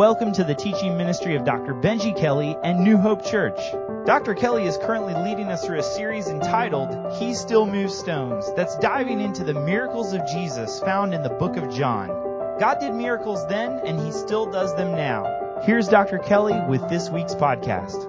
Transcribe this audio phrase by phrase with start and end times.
[0.00, 1.74] Welcome to the teaching ministry of Dr.
[1.74, 3.60] Benji Kelly and New Hope Church.
[4.06, 4.32] Dr.
[4.32, 9.20] Kelly is currently leading us through a series entitled He Still Moves Stones that's diving
[9.20, 12.08] into the miracles of Jesus found in the book of John.
[12.58, 15.60] God did miracles then and he still does them now.
[15.64, 16.16] Here's Dr.
[16.16, 18.08] Kelly with this week's podcast.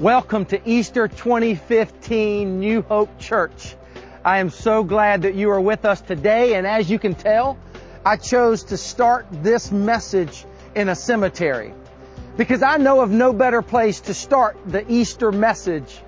[0.00, 3.76] Welcome to Easter 2015 New Hope Church.
[4.24, 7.56] I am so glad that you are with us today and as you can tell,
[8.04, 11.74] I chose to start this message in a cemetery
[12.38, 16.00] because I know of no better place to start the Easter message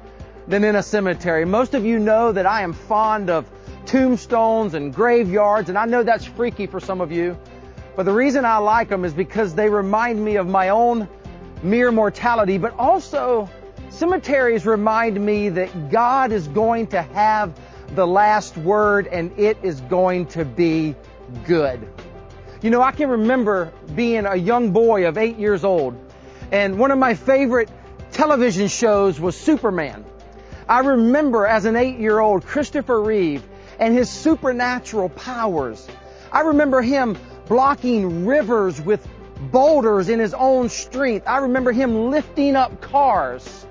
[0.48, 1.44] than in a cemetery.
[1.44, 3.50] Most of you know that I am fond of
[3.84, 7.36] tombstones and graveyards, and I know that's freaky for some of you.
[7.94, 11.06] But the reason I like them is because they remind me of my own
[11.62, 13.50] mere mortality, but also
[13.90, 17.52] cemeteries remind me that God is going to have
[17.94, 20.96] the last word and it is going to be
[21.44, 21.88] good.
[22.62, 25.96] You know, I can remember being a young boy of eight years old,
[26.52, 27.68] and one of my favorite
[28.12, 30.04] television shows was Superman.
[30.68, 33.42] I remember as an eight year old Christopher Reeve
[33.78, 35.86] and his supernatural powers.
[36.30, 37.18] I remember him
[37.48, 39.06] blocking rivers with
[39.50, 41.26] boulders in his own strength.
[41.26, 43.66] I remember him lifting up cars.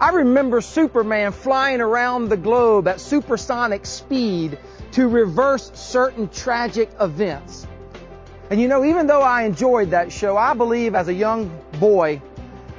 [0.00, 4.58] I remember Superman flying around the globe at supersonic speed
[4.96, 7.66] to reverse certain tragic events.
[8.48, 12.22] And you know, even though I enjoyed that show, I believe as a young boy,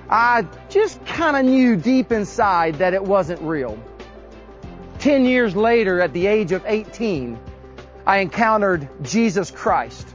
[0.10, 3.78] I just kind of knew deep inside that it wasn't real.
[4.98, 7.38] Ten years later, at the age of 18,
[8.08, 10.08] I encountered Jesus Christ.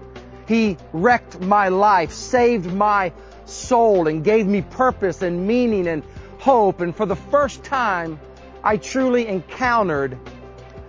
[0.48, 3.12] He wrecked my life, saved my
[3.44, 6.02] soul, and gave me purpose and meaning and
[6.40, 6.80] hope.
[6.80, 8.18] And for the first time,
[8.64, 10.18] I truly encountered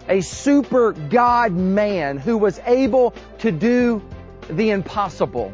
[0.08, 4.02] a super God man who was able to do
[4.50, 5.54] the impossible.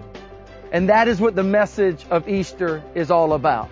[0.72, 3.70] And that is what the message of Easter is all about.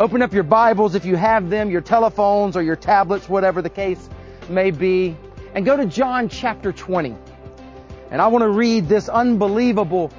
[0.00, 3.70] Open up your Bibles if you have them, your telephones or your tablets, whatever the
[3.70, 4.08] case
[4.48, 5.16] may be,
[5.54, 7.14] and go to John chapter 20.
[8.10, 10.10] And I want to read this unbelievable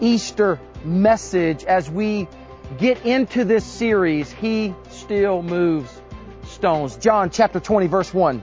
[0.00, 2.28] Easter message as we
[2.78, 5.90] get into this series, He Still Moves
[6.44, 6.96] Stones.
[6.96, 8.42] John chapter 20 verse 1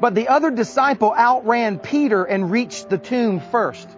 [0.00, 3.88] But the other disciple outran Peter and reached the tomb first.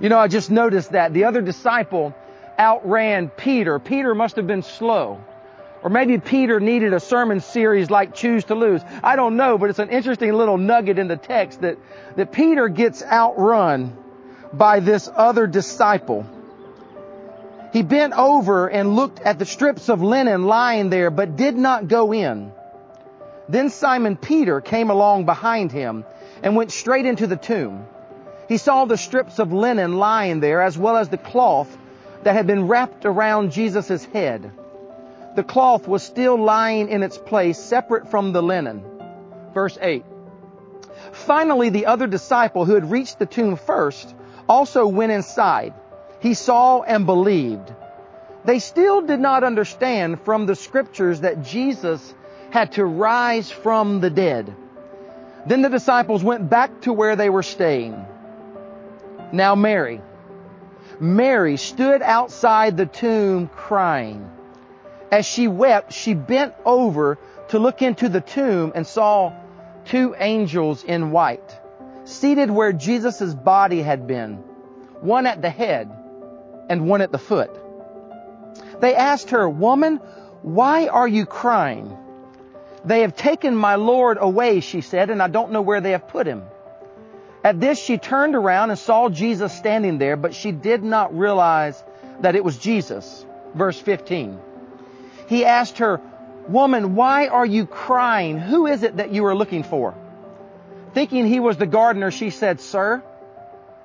[0.00, 1.12] You know, I just noticed that.
[1.12, 2.14] The other disciple
[2.58, 3.78] outran Peter.
[3.78, 5.22] Peter must have been slow.
[5.82, 8.80] Or maybe Peter needed a sermon series like Choose to Lose.
[9.02, 11.78] I don't know, but it's an interesting little nugget in the text that,
[12.16, 13.96] that Peter gets outrun
[14.52, 16.26] by this other disciple.
[17.72, 21.88] He bent over and looked at the strips of linen lying there, but did not
[21.88, 22.52] go in.
[23.48, 26.04] Then Simon Peter came along behind him
[26.42, 27.86] and went straight into the tomb.
[28.48, 31.76] He saw the strips of linen lying there as well as the cloth
[32.22, 34.50] that had been wrapped around Jesus' head.
[35.36, 38.82] The cloth was still lying in its place separate from the linen.
[39.52, 40.04] Verse 8.
[41.12, 44.14] Finally, the other disciple who had reached the tomb first
[44.48, 45.74] also went inside.
[46.20, 47.72] He saw and believed.
[48.44, 52.14] They still did not understand from the scriptures that Jesus
[52.54, 54.54] had to rise from the dead.
[55.44, 57.96] Then the disciples went back to where they were staying.
[59.32, 60.00] Now Mary,
[61.00, 64.30] Mary stood outside the tomb crying.
[65.10, 69.32] As she wept, she bent over to look into the tomb and saw
[69.84, 71.58] two angels in white,
[72.04, 74.36] seated where Jesus' body had been,
[75.00, 75.90] one at the head
[76.70, 77.50] and one at the foot.
[78.78, 79.96] They asked her, Woman,
[80.42, 81.98] why are you crying?
[82.84, 86.08] They have taken my Lord away, she said, and I don't know where they have
[86.08, 86.42] put him.
[87.42, 91.82] At this, she turned around and saw Jesus standing there, but she did not realize
[92.20, 93.24] that it was Jesus.
[93.54, 94.38] Verse 15.
[95.28, 96.00] He asked her,
[96.48, 98.38] Woman, why are you crying?
[98.38, 99.94] Who is it that you are looking for?
[100.92, 103.02] Thinking he was the gardener, she said, Sir,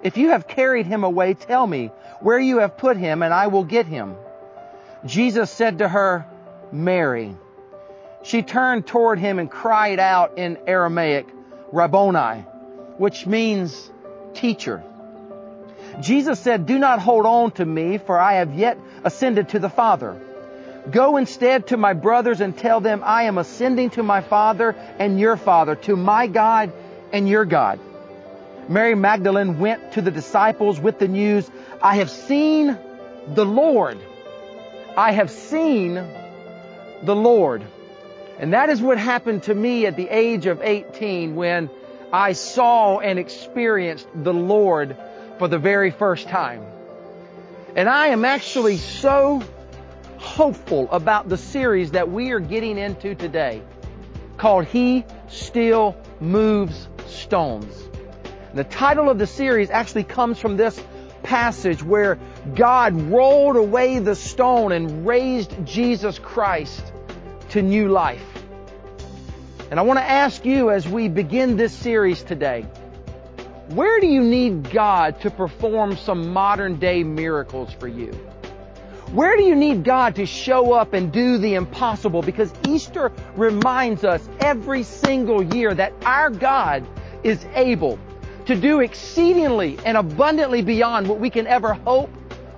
[0.03, 3.47] if you have carried him away, tell me where you have put him and I
[3.47, 4.15] will get him.
[5.05, 6.25] Jesus said to her,
[6.71, 7.35] Mary.
[8.21, 11.27] She turned toward him and cried out in Aramaic,
[11.71, 12.41] Rabboni,
[12.97, 13.89] which means
[14.33, 14.83] teacher.
[16.01, 19.69] Jesus said, do not hold on to me, for I have yet ascended to the
[19.69, 20.19] Father.
[20.91, 25.19] Go instead to my brothers and tell them, I am ascending to my Father and
[25.19, 26.71] your Father, to my God
[27.11, 27.79] and your God.
[28.67, 31.49] Mary Magdalene went to the disciples with the news,
[31.81, 32.77] I have seen
[33.27, 33.97] the Lord.
[34.95, 37.63] I have seen the Lord.
[38.39, 41.69] And that is what happened to me at the age of 18 when
[42.13, 44.95] I saw and experienced the Lord
[45.37, 46.63] for the very first time.
[47.75, 49.43] And I am actually so
[50.17, 53.61] hopeful about the series that we are getting into today
[54.37, 57.89] called He Still Moves Stones.
[58.53, 60.81] The title of the series actually comes from this
[61.23, 62.17] passage where
[62.55, 66.93] God rolled away the stone and raised Jesus Christ
[67.49, 68.25] to new life.
[69.71, 72.65] And I want to ask you as we begin this series today,
[73.69, 78.11] where do you need God to perform some modern day miracles for you?
[79.11, 82.21] Where do you need God to show up and do the impossible?
[82.21, 86.87] Because Easter reminds us every single year that our God
[87.23, 87.99] is able
[88.45, 92.11] to do exceedingly and abundantly beyond what we can ever hope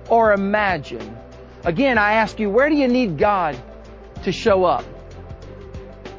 [0.08, 1.16] or imagine.
[1.64, 3.56] Again, I ask you, where do you need God
[4.22, 4.84] to show up?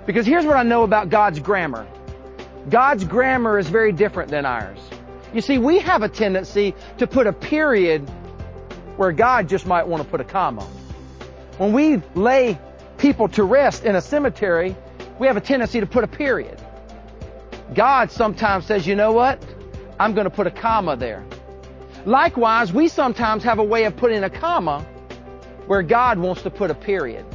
[0.06, 1.88] Because here's what I know about God's grammar.
[2.70, 4.80] God's grammar is very different than ours.
[5.34, 8.08] You see, we have a tendency to put a period
[8.98, 10.64] where God just might want to put a comma.
[11.58, 12.60] When we lay
[12.98, 14.76] people to rest in a cemetery,
[15.20, 16.60] we have a tendency to put a period.
[17.74, 19.44] God sometimes says, you know what?
[20.00, 21.24] I'm going to put a comma there.
[22.06, 24.86] Likewise, we sometimes have a way of putting a comma
[25.68, 27.26] where God wants to put a period.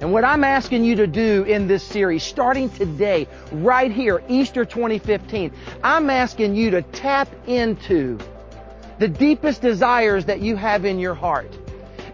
[0.00, 4.64] And what I'm asking you to do in this series, starting today, right here, Easter
[4.64, 5.52] 2015,
[5.82, 8.18] I'm asking you to tap into
[9.00, 11.56] the deepest desires that you have in your heart.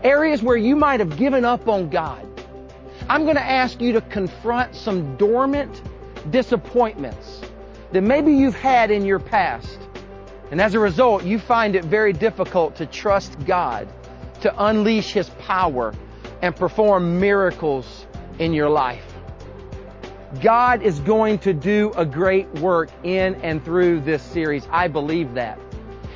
[0.02, 2.26] Areas where you might have given up on God.
[3.08, 5.82] I'm going to ask you to confront some dormant
[6.30, 7.42] disappointments
[7.92, 9.78] that maybe you've had in your past.
[10.50, 13.88] And as a result, you find it very difficult to trust God
[14.40, 15.92] to unleash His power
[16.44, 18.06] and perform miracles
[18.38, 19.14] in your life.
[20.42, 24.68] God is going to do a great work in and through this series.
[24.70, 25.58] I believe that.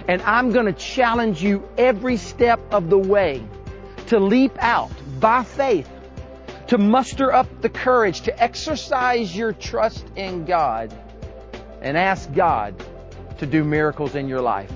[0.07, 3.43] And I'm going to challenge you every step of the way
[4.09, 5.89] to leap out by faith,
[6.67, 10.95] to muster up the courage, to exercise your trust in God
[11.81, 12.75] and ask God
[13.39, 14.71] to do miracles in your life.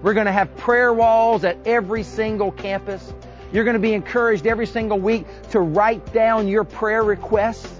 [0.00, 3.12] We're going to have prayer walls at every single campus.
[3.52, 7.70] You're going to be encouraged every single week to write down your prayer requests,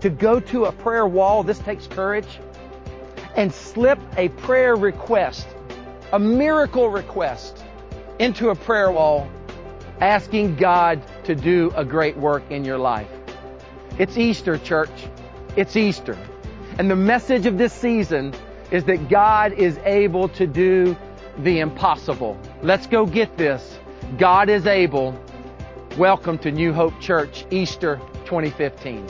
[0.00, 1.42] to go to a prayer wall.
[1.42, 2.28] This takes courage.
[3.34, 5.46] And slip a prayer request,
[6.12, 7.62] a miracle request,
[8.18, 9.28] into a prayer wall,
[10.00, 13.10] asking God to do a great work in your life.
[13.98, 14.90] It's Easter, church.
[15.56, 16.16] It's Easter.
[16.78, 18.32] And the message of this season
[18.70, 20.96] is that God is able to do
[21.38, 22.38] the impossible.
[22.62, 23.78] Let's go get this.
[24.14, 25.20] God is able.
[25.98, 29.06] Welcome to New Hope Church, Easter 2015.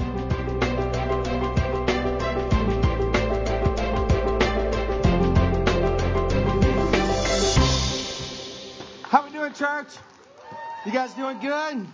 [9.02, 9.88] How we doing, church?
[10.84, 11.86] You guys doing good?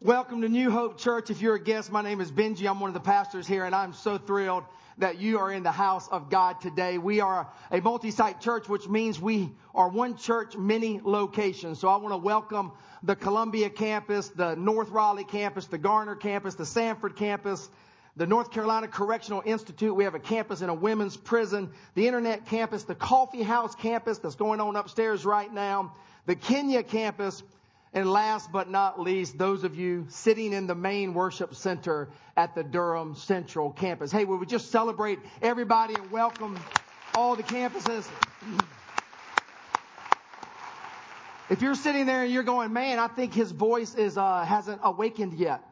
[0.00, 1.30] Welcome to New Hope Church.
[1.30, 2.68] If you're a guest, my name is Benji.
[2.68, 4.62] I'm one of the pastors here, and I'm so thrilled
[4.98, 6.98] that you are in the house of God today.
[6.98, 11.78] We are a multi-site church, which means we are one church, many locations.
[11.78, 16.56] So I want to welcome the Columbia campus, the North Raleigh campus, the Garner campus,
[16.56, 17.70] the Sanford campus,
[18.16, 19.94] the North Carolina Correctional Institute.
[19.94, 24.18] We have a campus in a women's prison, the Internet campus, the Coffee House campus
[24.18, 25.94] that's going on upstairs right now,
[26.26, 27.44] the Kenya campus,
[27.92, 32.54] and last but not least, those of you sitting in the main worship center at
[32.54, 34.12] the Durham Central campus.
[34.12, 36.58] Hey, we just celebrate everybody and welcome
[37.14, 38.08] all the campuses.
[41.50, 44.80] If you're sitting there and you're going, man, I think his voice is uh, hasn't
[44.84, 45.62] awakened yet.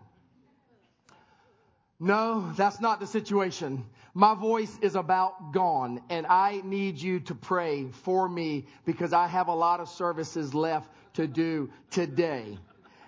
[1.99, 3.85] No, that's not the situation.
[4.13, 9.27] My voice is about gone, and I need you to pray for me because I
[9.27, 12.59] have a lot of services left to do today.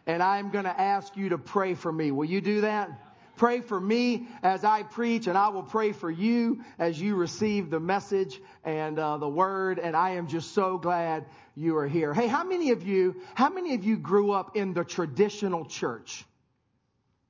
[0.07, 2.11] And I'm going to ask you to pray for me.
[2.11, 2.91] Will you do that?
[3.37, 7.71] Pray for me as I preach, and I will pray for you as you receive
[7.71, 9.79] the message and uh, the word.
[9.79, 12.15] And I am just so glad you are here.
[12.15, 16.25] Hey, how many of you, how many of you grew up in the traditional church?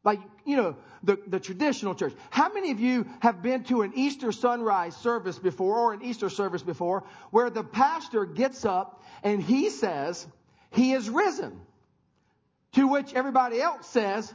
[0.09, 2.15] Like, you know, the, the traditional church.
[2.31, 6.31] How many of you have been to an Easter sunrise service before or an Easter
[6.31, 10.27] service before where the pastor gets up and he says,
[10.71, 11.61] he is risen.
[12.73, 14.33] To which everybody else says,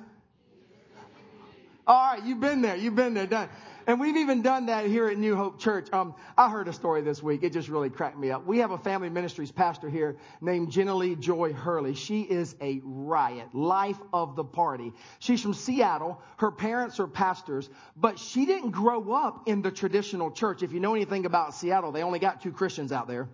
[1.88, 2.76] all right, you've been there.
[2.76, 3.26] You've been there.
[3.26, 3.50] Done.
[3.86, 5.92] And we've even done that here at New Hope Church.
[5.92, 7.44] Um, I heard a story this week.
[7.44, 8.46] It just really cracked me up.
[8.46, 11.94] We have a family ministries pastor here named Jenna Joy Hurley.
[11.94, 14.94] She is a riot, life of the party.
[15.20, 16.22] She's from Seattle.
[16.38, 20.64] Her parents are pastors, but she didn't grow up in the traditional church.
[20.64, 23.28] If you know anything about Seattle, they only got two Christians out there.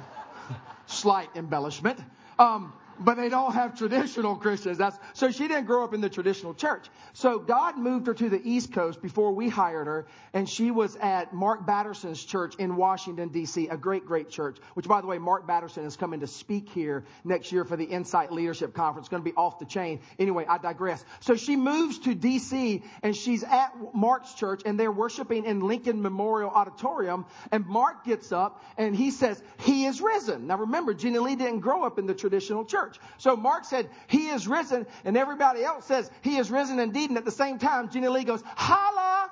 [0.86, 1.98] Slight embellishment.
[2.38, 4.78] Um, but they don't have traditional Christians.
[4.78, 6.86] That's, so she didn't grow up in the traditional church.
[7.12, 10.96] So God moved her to the East Coast before we hired her, and she was
[10.96, 15.18] at Mark Batterson's church in Washington, D.C., a great, great church, which by the way,
[15.18, 19.06] Mark Batterson is coming to speak here next year for the Insight Leadership Conference.
[19.06, 20.00] It's going to be off the chain.
[20.18, 21.04] Anyway, I digress.
[21.20, 26.02] So she moves to D.C., and she's at Mark's church, and they're worshiping in Lincoln
[26.02, 30.46] Memorial Auditorium, and Mark gets up, and he says, He is risen.
[30.46, 33.02] Now remember, Jenny Lee didn't grow up in the traditional church church.
[33.18, 37.10] So Mark said, He is risen, and everybody else says, He is risen indeed.
[37.10, 39.30] And at the same time, Jenny Lee goes, Holla!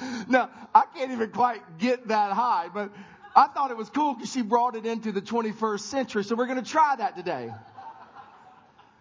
[0.28, 2.90] now, I can't even quite get that high, but
[3.34, 6.24] I thought it was cool because she brought it into the 21st century.
[6.24, 7.52] So we're going to try that today.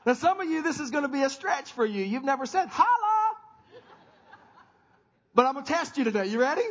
[0.06, 2.04] Now, some of you, this is going to be a stretch for you.
[2.04, 3.36] You've never said, Holla!
[5.36, 6.28] But I'm going to test you today.
[6.28, 6.64] You ready?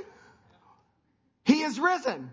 [1.45, 2.31] He is risen.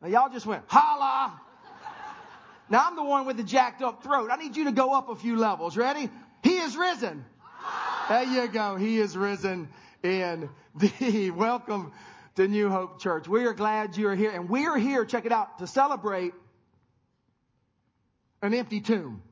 [0.00, 1.40] Now y'all just went, holla.
[2.70, 4.30] Now I'm the one with the jacked up throat.
[4.30, 5.76] I need you to go up a few levels.
[5.76, 6.08] Ready?
[6.42, 7.24] He is risen.
[8.08, 8.76] There you go.
[8.76, 9.68] He is risen
[10.02, 11.30] indeed.
[11.34, 11.92] Welcome
[12.36, 13.26] to New Hope Church.
[13.26, 14.30] We are glad you are here.
[14.30, 16.32] And we are here, check it out, to celebrate
[18.40, 19.22] an empty tomb.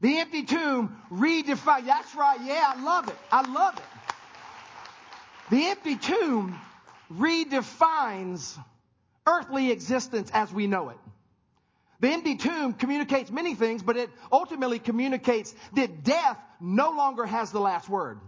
[0.00, 1.86] The empty tomb redefined.
[1.86, 2.38] That's right.
[2.44, 3.16] Yeah, I love it.
[3.32, 3.84] I love it.
[5.50, 6.60] The empty tomb
[7.12, 8.58] redefines
[9.26, 10.98] earthly existence as we know it.
[12.00, 17.50] The empty tomb communicates many things, but it ultimately communicates that death no longer has
[17.50, 18.20] the last word.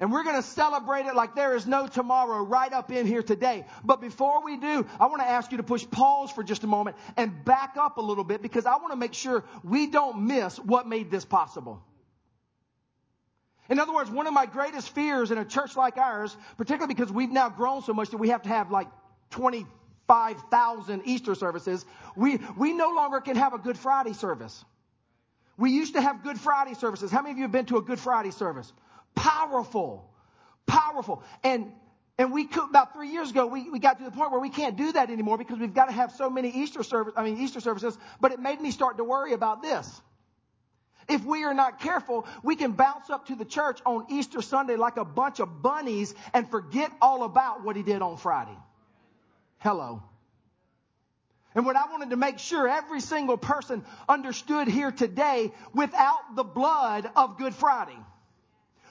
[0.00, 3.22] And we're going to celebrate it like there is no tomorrow right up in here
[3.22, 3.66] today.
[3.82, 6.68] But before we do, I want to ask you to push pause for just a
[6.68, 10.26] moment and back up a little bit because I want to make sure we don't
[10.26, 11.82] miss what made this possible.
[13.68, 17.12] In other words, one of my greatest fears in a church like ours, particularly because
[17.12, 18.88] we've now grown so much that we have to have like
[19.30, 21.84] 25,000 Easter services,
[22.16, 24.64] we, we no longer can have a Good Friday service.
[25.58, 27.10] We used to have Good Friday services.
[27.10, 28.72] How many of you have been to a Good Friday service?
[29.14, 30.08] Powerful.
[30.66, 31.22] Powerful.
[31.42, 31.72] And
[32.18, 34.50] and we could, about three years ago, we, we got to the point where we
[34.50, 37.40] can't do that anymore because we've got to have so many Easter service, I mean,
[37.40, 37.96] Easter services.
[38.20, 40.02] But it made me start to worry about this.
[41.08, 44.76] If we are not careful, we can bounce up to the church on Easter Sunday
[44.76, 48.56] like a bunch of bunnies and forget all about what he did on Friday.
[49.58, 50.02] Hello.
[51.54, 56.44] And what I wanted to make sure every single person understood here today without the
[56.44, 57.96] blood of Good Friday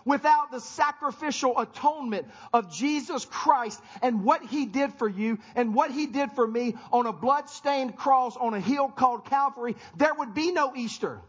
[0.07, 5.91] without the sacrificial atonement of Jesus Christ and what he did for you and what
[5.91, 10.33] he did for me on a blood-stained cross on a hill called Calvary, there would
[10.33, 11.19] be no Easter.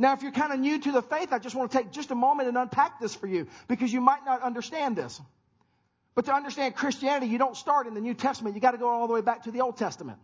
[0.00, 2.10] Now, if you're kind of new to the faith, I just want to take just
[2.10, 5.20] a moment and unpack this for you because you might not understand this.
[6.14, 8.54] But to understand Christianity, you don't start in the New Testament.
[8.54, 10.18] You got to go all the way back to the Old Testament.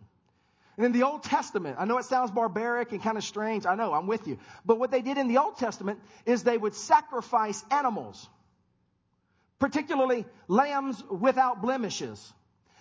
[0.77, 3.67] And in the Old Testament, I know it sounds barbaric and kind of strange.
[3.67, 4.39] I know, I'm with you.
[4.65, 8.27] But what they did in the Old Testament is they would sacrifice animals,
[9.59, 12.33] particularly lambs without blemishes.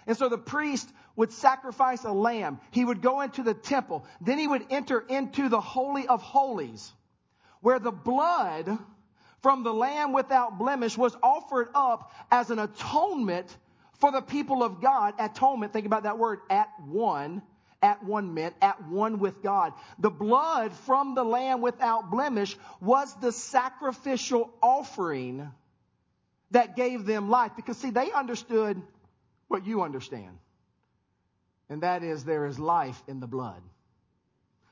[0.06, 2.60] And so the priest would sacrifice a lamb.
[2.70, 4.04] He would go into the temple.
[4.20, 6.92] Then he would enter into the Holy of Holies,
[7.60, 8.78] where the blood
[9.42, 13.56] from the lamb without blemish was offered up as an atonement
[13.94, 15.14] for the people of God.
[15.18, 17.42] Atonement, think about that word, at one.
[17.82, 19.74] At one meant at one with God.
[19.98, 25.52] The blood from the lamb without blemish was the sacrificial offering
[26.52, 27.52] that gave them life.
[27.54, 28.80] Because see, they understood
[29.48, 30.38] what you understand.
[31.68, 33.62] And that is there is life in the blood.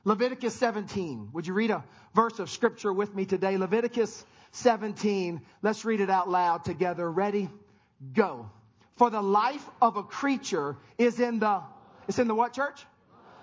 [0.03, 1.29] Leviticus 17.
[1.33, 3.57] Would you read a verse of scripture with me today?
[3.57, 5.41] Leviticus 17.
[5.61, 7.09] Let's read it out loud together.
[7.09, 7.49] Ready?
[8.13, 8.49] Go.
[8.97, 11.61] For the life of a creature is in the,
[12.07, 12.85] it's in the what church?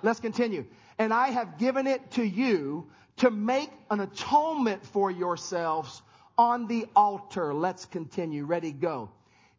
[0.02, 0.64] Let's continue.
[0.98, 2.86] And I have given it to you
[3.18, 6.00] to make an atonement for yourselves
[6.38, 7.52] on the altar.
[7.52, 8.44] Let's continue.
[8.44, 8.72] Ready?
[8.72, 9.10] Go.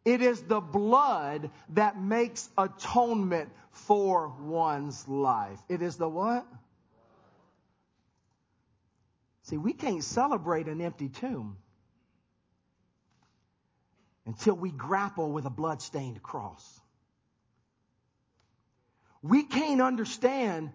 [0.04, 5.58] It is the blood that makes atonement for one's life.
[5.68, 6.46] It is the what?
[9.42, 11.56] See, we can't celebrate an empty tomb
[14.26, 16.80] until we grapple with a blood-stained cross.
[19.24, 20.70] we can't understand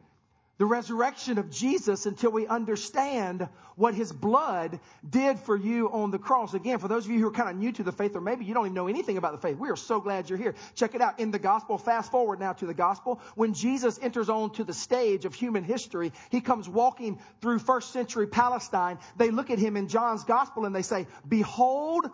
[0.60, 6.20] the resurrection of Jesus until we understand what his blood did for you on the
[6.20, 6.54] cross.
[6.54, 8.44] Again, for those of you who are kind of new to the faith, or maybe
[8.44, 10.56] you don't even know anything about the faith, we are so glad you're here.
[10.76, 11.18] Check it out.
[11.22, 13.22] In the gospel, fast forward now to the gospel.
[13.36, 18.28] When Jesus enters onto the stage of human history, he comes walking through first century
[18.28, 19.00] Palestine.
[19.16, 22.06] They look at him in John's gospel and they say, Behold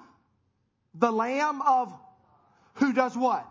[0.94, 1.92] the Lamb of
[2.76, 3.44] who does what?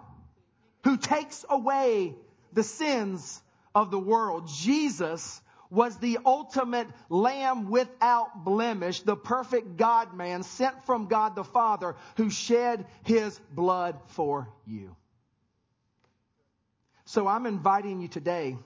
[0.84, 2.14] Who takes away
[2.52, 3.42] the sins
[3.74, 4.48] of the world.
[4.48, 5.40] Jesus
[5.70, 11.96] was the ultimate lamb without blemish, the perfect God man sent from God the Father
[12.16, 14.94] who shed his blood for you.
[17.06, 18.56] So I'm inviting you today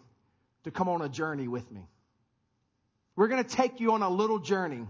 [0.65, 1.89] to come on a journey with me.
[3.17, 4.87] We're going to take you on a little journey.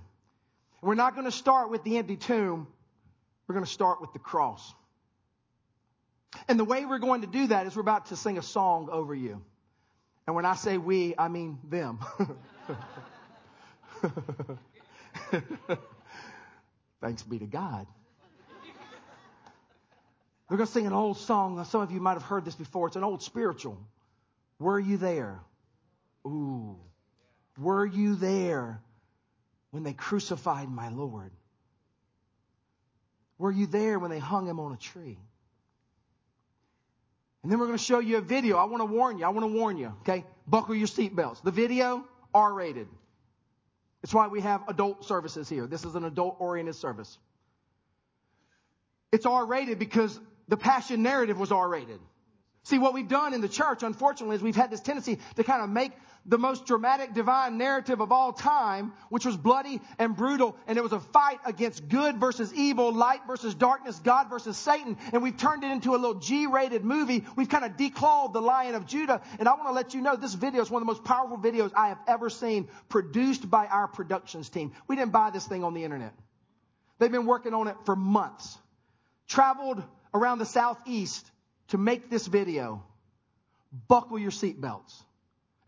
[0.83, 2.67] We're not going to start with the empty tomb.
[3.47, 4.75] We're going to start with the cross.
[6.47, 8.89] And the way we're going to do that is we're about to sing a song
[8.91, 9.43] over you.
[10.29, 12.01] And when I say we, I mean them.
[17.01, 17.87] Thanks be to God.
[20.51, 21.65] We're going to sing an old song.
[21.65, 22.89] Some of you might have heard this before.
[22.89, 23.79] It's an old spiritual.
[24.59, 25.41] Were you there?
[26.27, 26.77] Ooh.
[27.57, 28.83] Were you there
[29.71, 31.33] when they crucified my Lord?
[33.39, 35.17] Were you there when they hung him on a tree?
[37.49, 38.59] And then we're going to show you a video.
[38.59, 39.25] I want to warn you.
[39.25, 39.95] I want to warn you.
[40.03, 40.27] Okay.
[40.47, 41.43] Buckle your seatbelts.
[41.43, 42.89] The video, R rated.
[44.03, 45.67] It's why we have adult services here.
[45.67, 47.17] This is an adult oriented service.
[49.13, 52.01] It's R rated because the passion narrative was R rated.
[52.65, 55.63] See, what we've done in the church, unfortunately, is we've had this tendency to kind
[55.63, 55.93] of make
[56.29, 60.83] the most dramatic divine narrative of all time, which was bloody and brutal, and it
[60.83, 65.39] was a fight against good versus evil, light versus darkness, God versus Satan, and we've
[65.39, 67.25] turned it into a little G-rated movie.
[67.35, 70.17] We've kind of declawed the Lion of Judah, and I want to let you know
[70.17, 73.67] this video is one of the most powerful videos I have ever seen, produced by
[73.67, 74.73] our productions team.
[74.87, 76.13] We didn't buy this thing on the internet.
[76.99, 78.59] They've been working on it for months.
[79.29, 81.31] Traveled around the southeast
[81.69, 82.83] to make this video.
[83.89, 85.05] Buckle your seatbelts.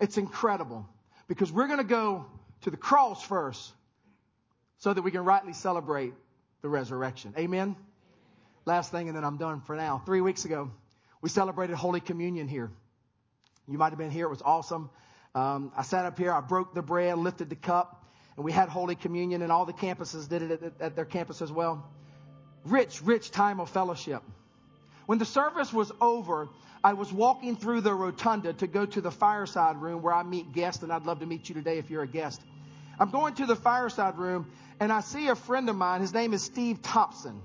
[0.00, 0.88] It's incredible
[1.28, 2.26] because we're going to go
[2.62, 3.72] to the cross first
[4.78, 6.14] so that we can rightly celebrate
[6.62, 7.34] the resurrection.
[7.38, 7.76] Amen?
[8.64, 10.02] Last thing, and then I'm done for now.
[10.04, 10.70] Three weeks ago,
[11.20, 12.70] we celebrated Holy Communion here.
[13.68, 14.26] You might have been here.
[14.26, 14.90] It was awesome.
[15.34, 18.04] Um, I sat up here, I broke the bread, lifted the cup,
[18.36, 21.40] and we had Holy Communion, and all the campuses did it at, at their campus
[21.40, 21.88] as well.
[22.64, 24.22] Rich, rich time of fellowship.
[25.10, 26.48] When the service was over,
[26.84, 30.52] I was walking through the rotunda to go to the fireside room where I meet
[30.52, 32.40] guests, and I'd love to meet you today if you're a guest.
[32.96, 34.46] I'm going to the fireside room,
[34.78, 36.00] and I see a friend of mine.
[36.00, 37.42] His name is Steve Thompson.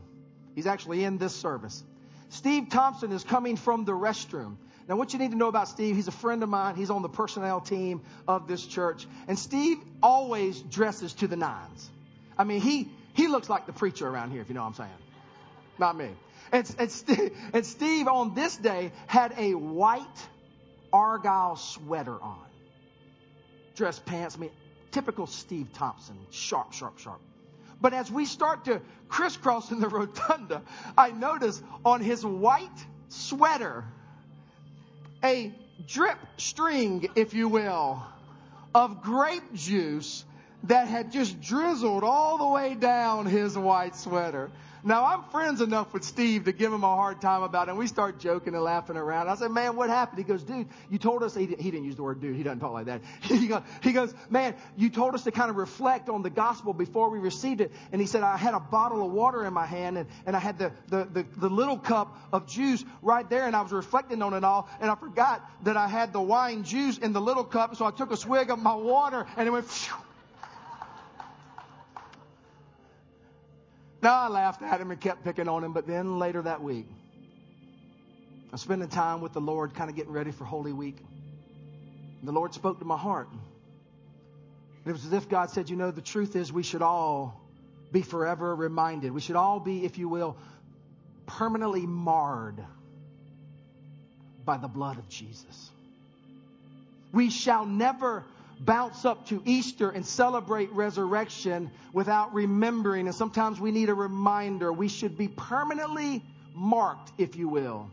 [0.54, 1.84] He's actually in this service.
[2.30, 4.58] Steve Thompson is coming from the restroom.
[4.88, 6.76] Now, what you need to know about Steve, he's a friend of mine.
[6.76, 9.08] He's on the personnel team of this church.
[9.28, 11.90] And Steve always dresses to the nines.
[12.38, 14.74] I mean, he, he looks like the preacher around here, if you know what I'm
[14.76, 15.02] saying.
[15.80, 16.10] Not me.
[16.52, 20.28] And, and, and Steve on this day had a white
[20.94, 22.46] argyle sweater on.
[23.76, 24.52] Dress pants, I mean,
[24.92, 27.20] typical Steve Thompson, sharp, sharp, sharp.
[27.82, 30.62] But as we start to crisscross in the rotunda,
[30.98, 33.84] I notice on his white sweater
[35.24, 35.54] a
[35.88, 38.02] drip string, if you will,
[38.74, 40.24] of grape juice
[40.64, 44.50] that had just drizzled all the way down his white sweater.
[44.88, 47.72] Now I'm friends enough with Steve to give him a hard time about it.
[47.72, 49.30] And we start joking and laughing around.
[49.30, 50.20] I said, man, what happened?
[50.20, 52.36] He goes, dude, you told us, he, he didn't use the word dude.
[52.36, 53.02] He doesn't talk like that.
[53.36, 56.72] He goes, he goes, man, you told us to kind of reflect on the gospel
[56.72, 57.72] before we received it.
[57.92, 60.40] And he said, I had a bottle of water in my hand and, and I
[60.40, 64.22] had the, the, the, the little cup of juice right there and I was reflecting
[64.22, 64.70] on it all.
[64.80, 67.76] And I forgot that I had the wine juice in the little cup.
[67.76, 69.96] So I took a swig of my water and it went, phew,
[74.06, 76.86] Now I laughed at him and kept picking on him, but then later that week,
[78.50, 80.98] I was spending time with the Lord, kind of getting ready for Holy Week.
[82.20, 83.30] And the Lord spoke to my heart.
[83.32, 83.42] And
[84.86, 87.42] it was as if God said, You know, the truth is we should all
[87.92, 89.12] be forever reminded.
[89.12, 90.38] We should all be, if you will,
[91.26, 92.64] permanently marred
[94.46, 95.72] by the blood of Jesus.
[97.12, 98.24] We shall never
[98.60, 103.08] bounce up to Easter and celebrate resurrection without remembering.
[103.08, 104.72] And sometimes we need a reminder.
[104.72, 107.92] We should be permanently marked, if you will,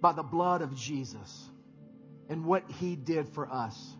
[0.00, 1.48] by the blood of Jesus
[2.28, 3.96] and what he did for us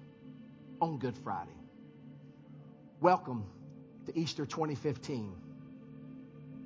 [0.81, 1.51] on Good Friday.
[3.01, 3.47] Welcome
[4.07, 5.35] to Easter 2015.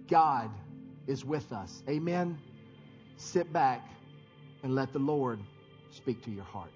[0.08, 0.50] God
[1.06, 1.82] is with us.
[1.88, 2.38] Amen.
[3.16, 3.88] Sit back
[4.62, 5.40] and let the Lord
[5.90, 6.72] speak to your heart.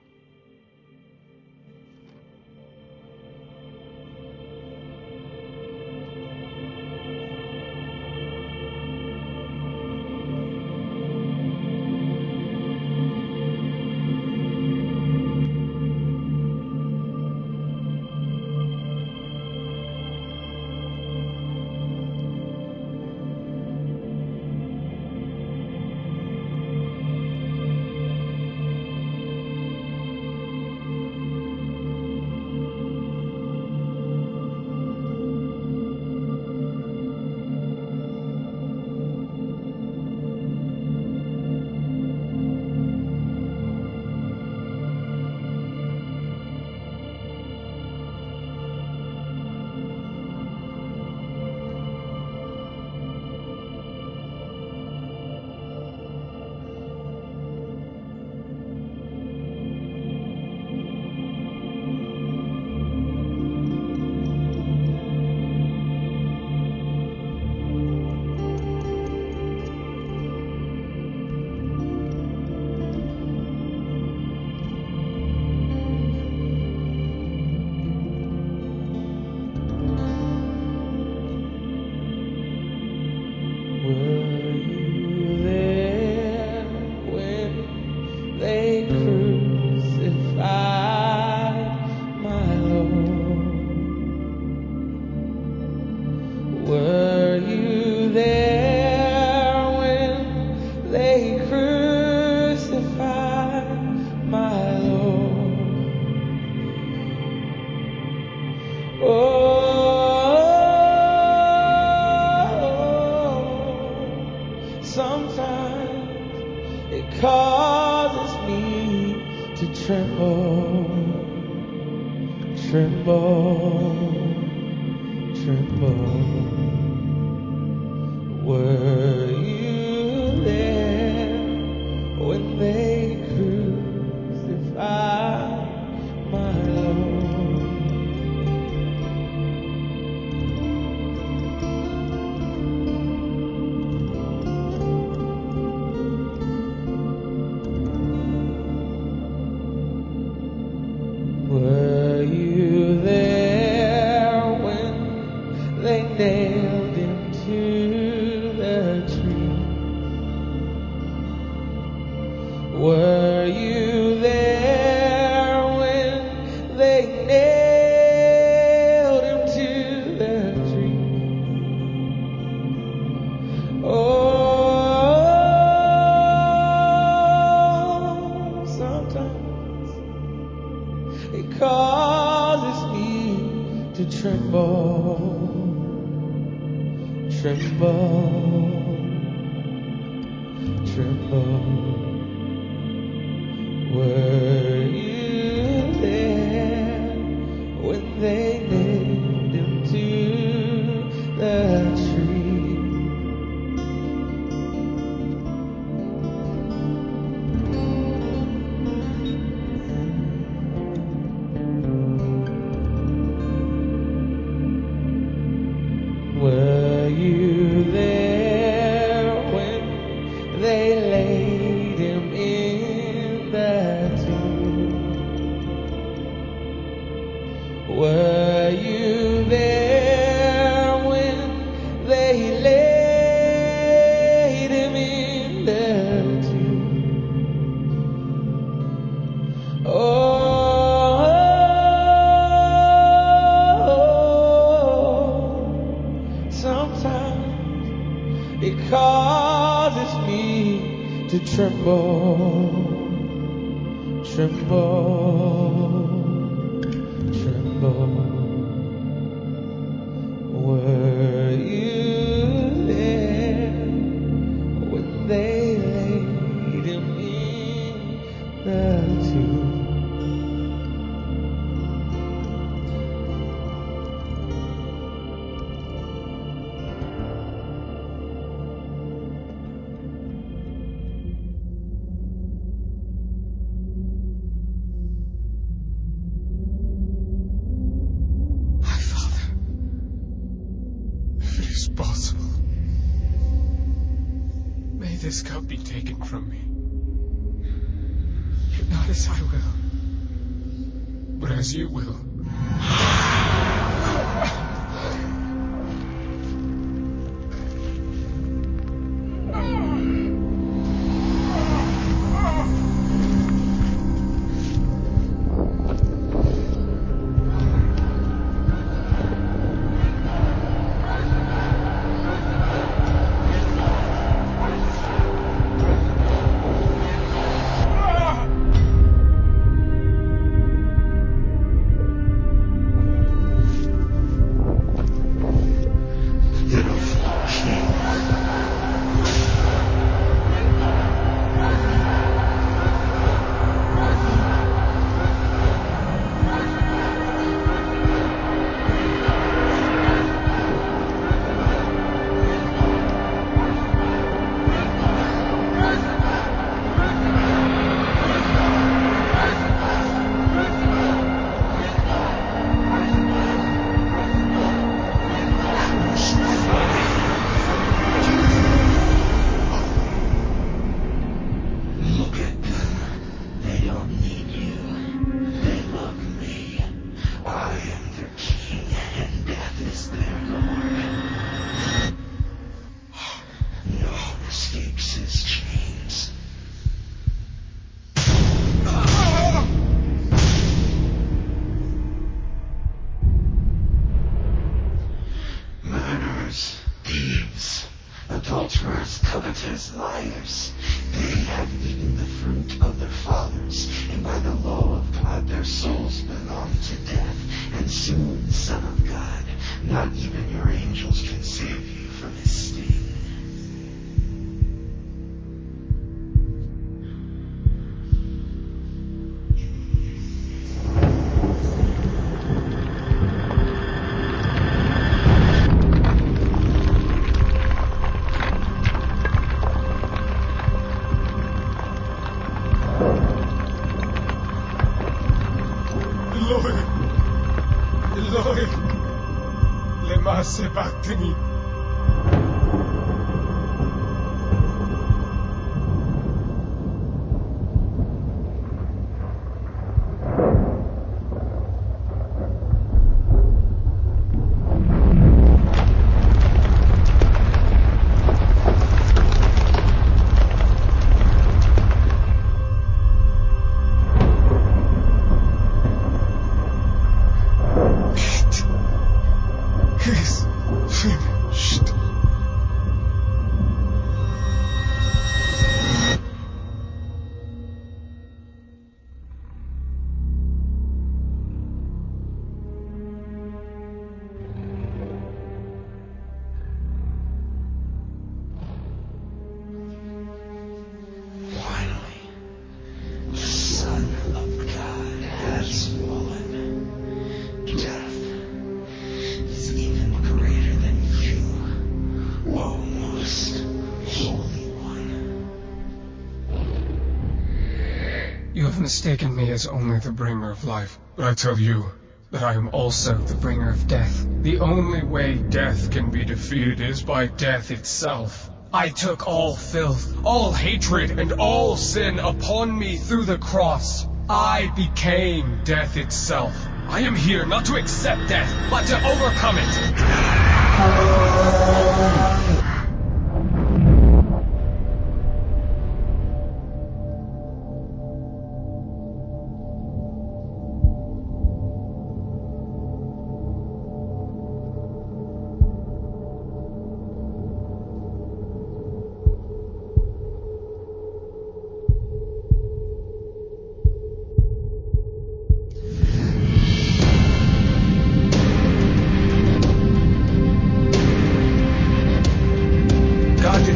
[508.94, 511.84] Mistaken me as only the bringer of life, but I tell you
[512.30, 514.24] that I am also the bringer of death.
[514.42, 518.48] The only way death can be defeated is by death itself.
[518.72, 524.06] I took all filth, all hatred, and all sin upon me through the cross.
[524.30, 526.54] I became death itself.
[526.88, 529.74] I am here not to accept death, but to overcome it.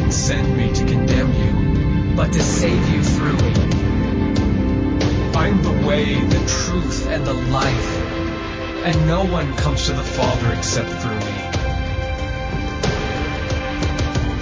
[0.09, 3.53] Didn't send me to condemn you, but to save you through me.
[5.35, 7.97] I'm the way, the truth, and the life,
[8.85, 11.37] and no one comes to the Father except through me.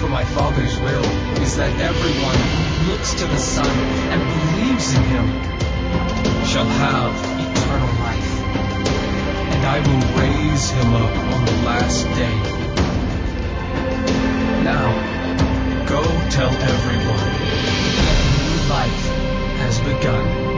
[0.00, 1.04] For my Father's will
[1.42, 5.26] is that everyone who looks to the Son and believes in him
[6.46, 7.12] shall have
[7.44, 8.32] eternal life,
[9.52, 12.38] and I will raise him up on the last day.
[14.64, 15.07] Now,
[16.30, 17.16] Tell everyone.
[17.96, 19.04] that New life
[19.58, 20.48] has begun.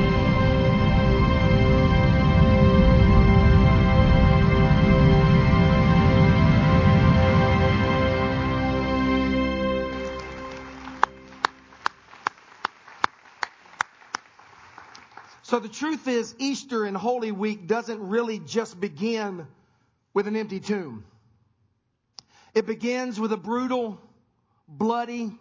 [15.43, 19.47] So the truth is, Easter and Holy Week doesn't really just begin
[20.15, 21.05] with an empty tomb.
[22.55, 24.01] It begins with a brutal,
[24.69, 25.33] bloody,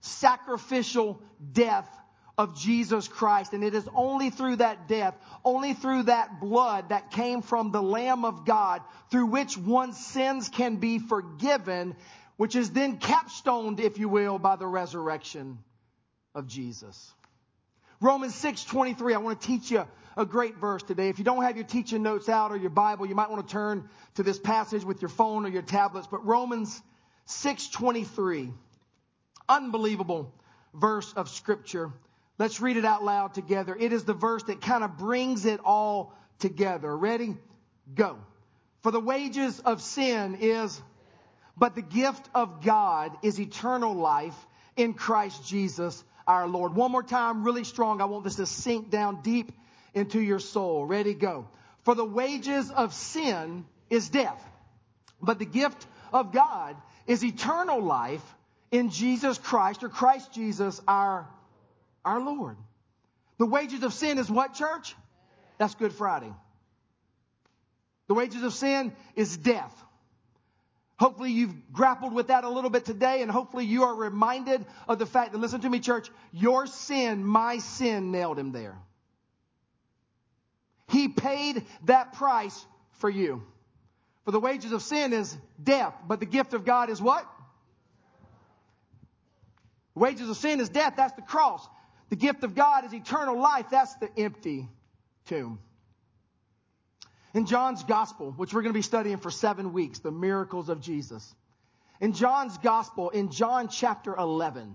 [0.00, 1.20] sacrificial
[1.52, 1.88] death
[2.36, 3.52] of Jesus Christ.
[3.52, 7.82] And it is only through that death, only through that blood that came from the
[7.82, 8.80] Lamb of God,
[9.10, 11.96] through which one's sins can be forgiven,
[12.36, 15.58] which is then capstoned, if you will, by the resurrection
[16.34, 17.12] of Jesus.
[18.00, 19.14] Romans 6:23.
[19.14, 19.84] I want to teach you
[20.16, 21.08] a great verse today.
[21.08, 23.52] If you don't have your teaching notes out or your Bible, you might want to
[23.52, 26.06] turn to this passage with your phone or your tablets.
[26.06, 26.80] But Romans
[27.26, 28.52] 6:23.
[29.48, 30.32] Unbelievable
[30.74, 31.92] verse of scripture.
[32.38, 33.76] Let's read it out loud together.
[33.78, 36.96] It is the verse that kind of brings it all together.
[36.96, 37.36] Ready?
[37.94, 38.18] Go.
[38.82, 40.80] For the wages of sin is,
[41.56, 44.36] but the gift of God is eternal life
[44.76, 46.74] in Christ Jesus our Lord.
[46.74, 48.00] One more time, really strong.
[48.00, 49.50] I want this to sink down deep
[49.94, 50.84] into your soul.
[50.84, 51.14] Ready?
[51.14, 51.48] Go.
[51.82, 54.40] For the wages of sin is death,
[55.20, 58.22] but the gift of God is eternal life
[58.70, 61.28] in Jesus Christ or Christ Jesus our
[62.04, 62.56] our Lord.
[63.38, 64.96] The wages of sin is what, church?
[65.58, 66.32] That's Good Friday.
[68.08, 69.74] The wages of sin is death.
[70.98, 74.98] Hopefully you've grappled with that a little bit today and hopefully you are reminded of
[74.98, 78.76] the fact that, listen to me, church, your sin, my sin nailed him there.
[80.88, 83.42] He paid that price for you.
[84.24, 87.30] For the wages of sin is death, but the gift of God is what?
[89.98, 90.94] Wages of sin is death.
[90.96, 91.66] That's the cross.
[92.08, 93.66] The gift of God is eternal life.
[93.70, 94.68] That's the empty
[95.26, 95.58] tomb.
[97.34, 100.80] In John's gospel, which we're going to be studying for seven weeks, the miracles of
[100.80, 101.34] Jesus.
[102.00, 104.74] In John's gospel, in John chapter 11,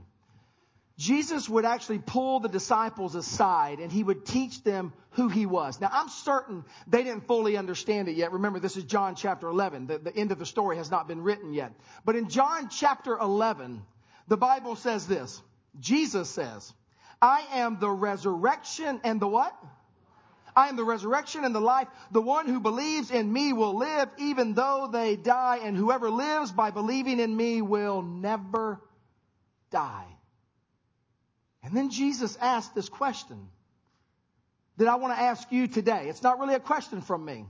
[0.98, 5.82] Jesus would actually pull the disciples aside and he would teach them who he was.
[5.82, 8.32] Now, I'm certain they didn't fully understand it yet.
[8.32, 9.88] Remember, this is John chapter 11.
[9.88, 11.74] The, the end of the story has not been written yet.
[12.06, 13.82] But in John chapter 11,
[14.28, 15.42] the Bible says this.
[15.80, 16.74] Jesus says,
[17.22, 19.56] I am the resurrection and the what?
[20.56, 21.88] I am the resurrection and the life.
[22.12, 26.52] The one who believes in me will live even though they die, and whoever lives
[26.52, 28.80] by believing in me will never
[29.72, 30.06] die.
[31.64, 33.50] And then Jesus asked this question
[34.78, 36.08] that I want to ask you today.
[36.10, 37.46] It's not really a question from me.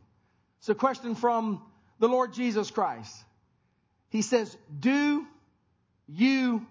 [0.59, 1.62] It's a question from
[1.99, 3.13] the Lord Jesus Christ.
[4.09, 5.25] He says, do
[6.08, 6.66] you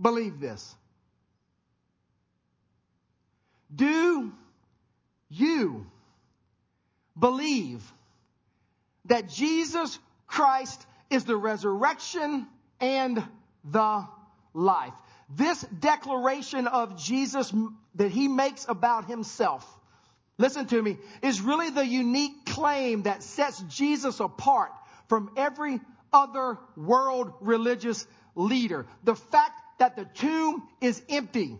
[0.00, 0.74] believe this?
[3.74, 4.32] Do
[5.28, 5.86] you
[7.18, 7.82] believe
[9.06, 12.46] that Jesus Christ is the resurrection
[12.80, 13.22] and
[13.64, 14.06] the
[14.54, 14.94] life?
[15.30, 17.52] This declaration of Jesus
[17.96, 19.66] that he makes about himself,
[20.38, 24.72] listen to me, is really the unique claim that sets Jesus apart
[25.08, 25.80] from every
[26.12, 28.06] other world religious
[28.38, 28.86] leader.
[29.04, 31.58] The fact that the tomb is empty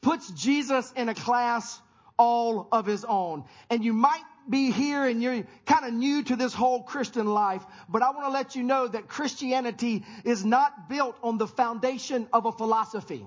[0.00, 1.80] puts Jesus in a class
[2.16, 3.44] all of his own.
[3.68, 7.64] And you might be here and you're kind of new to this whole Christian life,
[7.88, 12.26] but I want to let you know that Christianity is not built on the foundation
[12.32, 13.24] of a philosophy.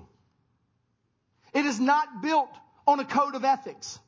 [1.52, 2.50] It is not built
[2.86, 3.98] on a code of ethics.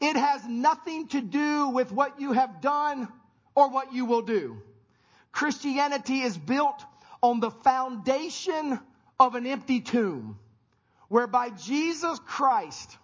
[0.00, 3.08] It has nothing to do with what you have done
[3.54, 4.60] or what you will do.
[5.32, 6.84] Christianity is built
[7.22, 8.80] on the foundation
[9.18, 10.38] of an empty tomb
[11.08, 12.96] whereby Jesus Christ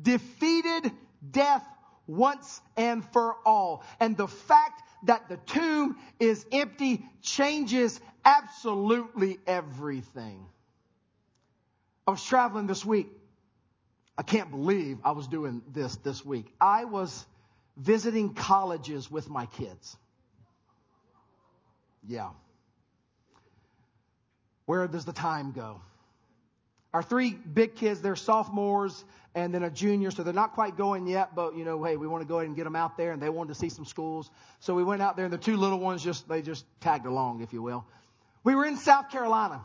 [0.00, 0.90] defeated
[1.30, 1.64] death
[2.06, 3.84] once and for all.
[4.00, 10.44] And the fact that the tomb is empty changes absolutely everything.
[12.06, 13.08] I was traveling this week.
[14.18, 16.52] I can't believe I was doing this this week.
[16.60, 17.26] I was
[17.76, 19.96] visiting colleges with my kids.
[22.06, 22.30] Yeah.
[24.66, 25.80] Where does the time go?
[26.92, 29.04] Our three big kids, they're sophomores
[29.34, 32.06] and then a junior, so they're not quite going yet, but you know, hey, we
[32.06, 33.84] want to go ahead and get them out there and they wanted to see some
[33.84, 34.30] schools.
[34.60, 37.42] So we went out there and the two little ones just, they just tagged along,
[37.42, 37.86] if you will.
[38.44, 39.60] We were in South Carolina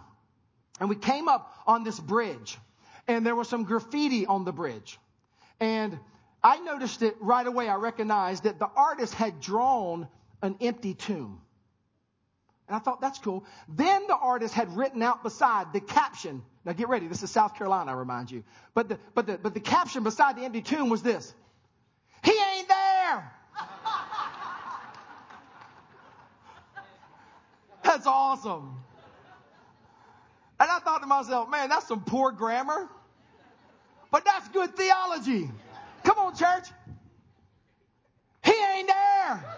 [0.80, 2.58] and we came up on this bridge
[3.08, 5.00] and there was some graffiti on the bridge.
[5.60, 5.98] And
[6.44, 7.70] I noticed it right away.
[7.70, 10.08] I recognized that the artist had drawn
[10.42, 11.40] an empty tomb.
[12.68, 13.44] And I thought, that's cool.
[13.68, 16.42] Then the artist had written out beside the caption.
[16.64, 17.08] Now get ready.
[17.08, 18.44] This is South Carolina, I remind you.
[18.74, 21.34] But the, but the, but the caption beside the empty tomb was this.
[22.24, 23.32] He ain't there.
[27.84, 28.78] that's awesome.
[30.60, 32.88] And I thought to myself, man, that's some poor grammar.
[34.12, 35.50] But that's good theology.
[36.04, 36.68] Come on, church.
[38.44, 39.58] He ain't there.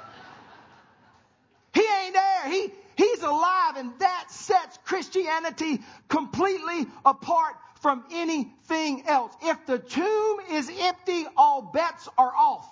[1.74, 2.50] He ain't there.
[2.50, 9.34] He, he's alive, and that sets Christianity completely apart from anything else.
[9.42, 12.70] If the tomb is empty, all bets are off.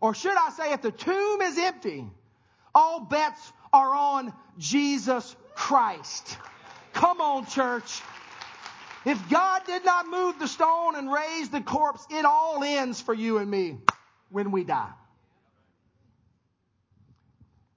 [0.00, 2.06] Or should I say, if the tomb is empty,
[2.74, 6.36] all bets are on Jesus Christ.
[6.92, 8.02] Come on, church.
[9.06, 13.14] If God did not move the stone and raise the corpse, it all ends for
[13.14, 13.78] you and me
[14.30, 14.92] when we die.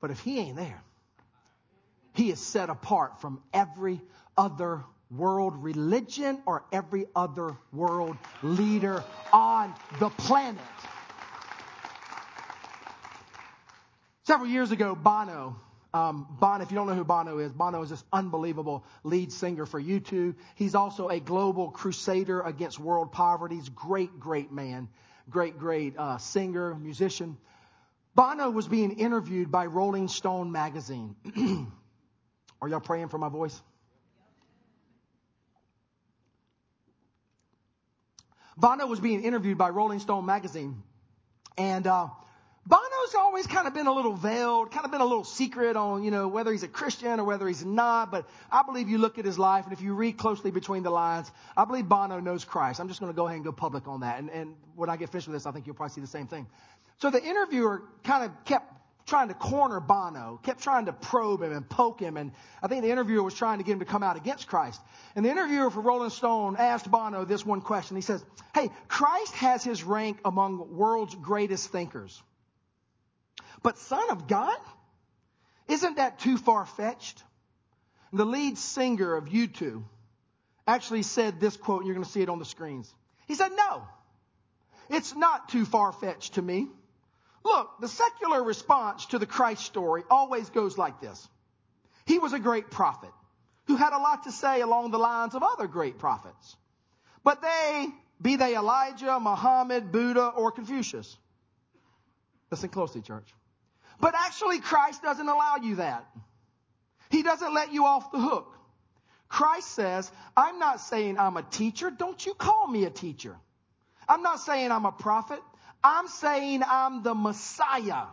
[0.02, 0.82] But if He ain't there,
[2.20, 4.02] He is set apart from every
[4.38, 9.02] other world religion or every other world leader
[9.32, 10.60] on the planet.
[14.24, 15.56] Several years ago, Bono,
[15.94, 19.66] um, Bono, if you don't know who Bono is, Bono is this unbelievable lead singer
[19.66, 20.36] for U2.
[20.56, 23.56] He's also a global crusader against world poverty.
[23.56, 24.90] He's great, great man,
[25.30, 27.38] great, great uh, singer, musician.
[28.14, 31.16] Bono was being interviewed by Rolling Stone magazine.
[32.62, 33.60] Are y'all praying for my voice?
[38.58, 40.84] Bono was being interviewed by Rolling Stone magazine,
[41.58, 42.10] and uh,
[42.70, 46.04] Bono's always kind of been a little veiled, kind of been a little secret on,
[46.04, 48.12] you know, whether he's a Christian or whether he's not.
[48.12, 50.90] But I believe you look at his life, and if you read closely between the
[50.92, 52.82] lines, I believe Bono knows Christ.
[52.82, 54.20] I'm just going to go ahead and go public on that.
[54.20, 56.28] And, and when I get finished with this, I think you'll probably see the same
[56.28, 56.46] thing.
[56.98, 58.72] So the interviewer kind of kept
[59.10, 62.16] trying to corner Bono, kept trying to probe him and poke him.
[62.16, 62.32] And
[62.64, 64.80] I think the interviewer was trying to get him to come out against Christ.
[65.16, 67.98] And the interviewer for Rolling Stone asked Bono this one question.
[67.98, 72.22] He says, Hey, Christ has his rank among world's greatest thinkers.
[73.64, 74.58] But Son of God?
[75.68, 77.24] Isn't that too far fetched?
[78.14, 79.84] The lead singer of U2
[80.66, 82.92] actually said this quote, and you're going to see it on the screens.
[83.28, 83.84] He said, No,
[84.90, 86.68] it's not too far fetched to me.
[87.44, 91.28] Look, the secular response to the Christ story always goes like this.
[92.06, 93.12] He was a great prophet
[93.68, 96.58] who had a lot to say along the lines of other great prophets.
[97.24, 97.88] But they,
[98.22, 101.18] be they Elijah, Muhammad, Buddha, or Confucius.
[102.52, 103.32] Listen closely, church.
[104.00, 106.06] But actually, Christ doesn't allow you that.
[107.10, 108.56] He doesn't let you off the hook.
[109.28, 111.92] Christ says, I'm not saying I'm a teacher.
[111.92, 113.36] Don't you call me a teacher.
[114.08, 115.42] I'm not saying I'm a prophet.
[115.84, 118.06] I'm saying I'm the Messiah.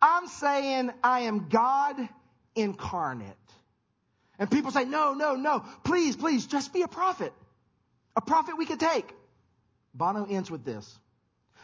[0.00, 1.96] I'm saying I am God
[2.54, 3.36] incarnate.
[4.38, 7.32] And people say, no, no, no, please, please, just be a prophet.
[8.16, 9.08] A prophet we could take.
[9.94, 10.98] Bono ends with this.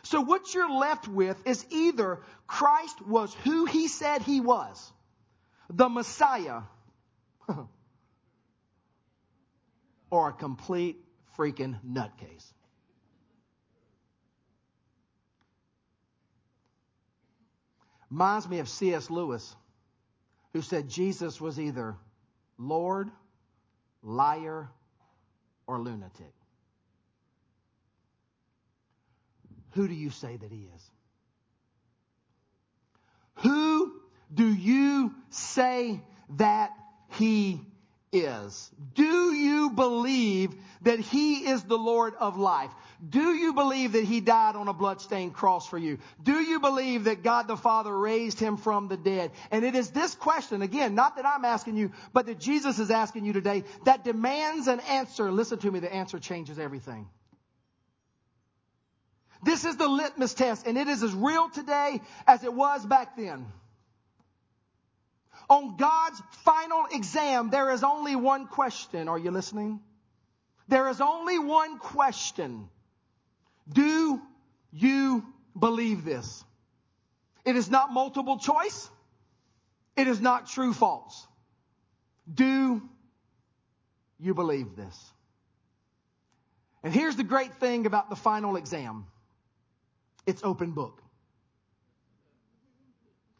[0.02, 4.92] So what you're left with is either Christ was who he said he was,
[5.70, 6.62] the Messiah,
[10.10, 10.96] or a complete
[11.36, 12.52] freaking nutcase.
[18.10, 19.10] Reminds me of C.S.
[19.10, 19.54] Lewis,
[20.52, 21.96] who said Jesus was either
[22.58, 23.10] Lord,
[24.02, 24.68] liar,
[25.66, 26.32] or lunatic.
[29.72, 30.90] Who do you say that he is?
[33.42, 33.92] Who
[34.32, 36.00] do you say
[36.36, 36.72] that
[37.10, 37.60] he
[38.12, 38.70] is?
[38.94, 42.70] Do you believe that he is the Lord of life?
[43.06, 45.98] Do you believe that he died on a bloodstained cross for you?
[46.20, 49.30] Do you believe that God the Father raised him from the dead?
[49.52, 52.90] And it is this question, again, not that I'm asking you, but that Jesus is
[52.90, 55.30] asking you today, that demands an answer.
[55.30, 57.08] Listen to me, the answer changes everything.
[59.44, 63.16] This is the litmus test, and it is as real today as it was back
[63.16, 63.46] then.
[65.48, 69.06] On God's final exam, there is only one question.
[69.08, 69.80] Are you listening?
[70.66, 72.68] There is only one question.
[73.72, 74.20] Do
[74.72, 75.24] you
[75.58, 76.44] believe this?
[77.44, 78.88] It is not multiple choice.
[79.96, 81.26] It is not true false.
[82.32, 82.82] Do
[84.18, 85.12] you believe this?
[86.82, 89.06] And here's the great thing about the final exam.
[90.26, 91.02] It's open book.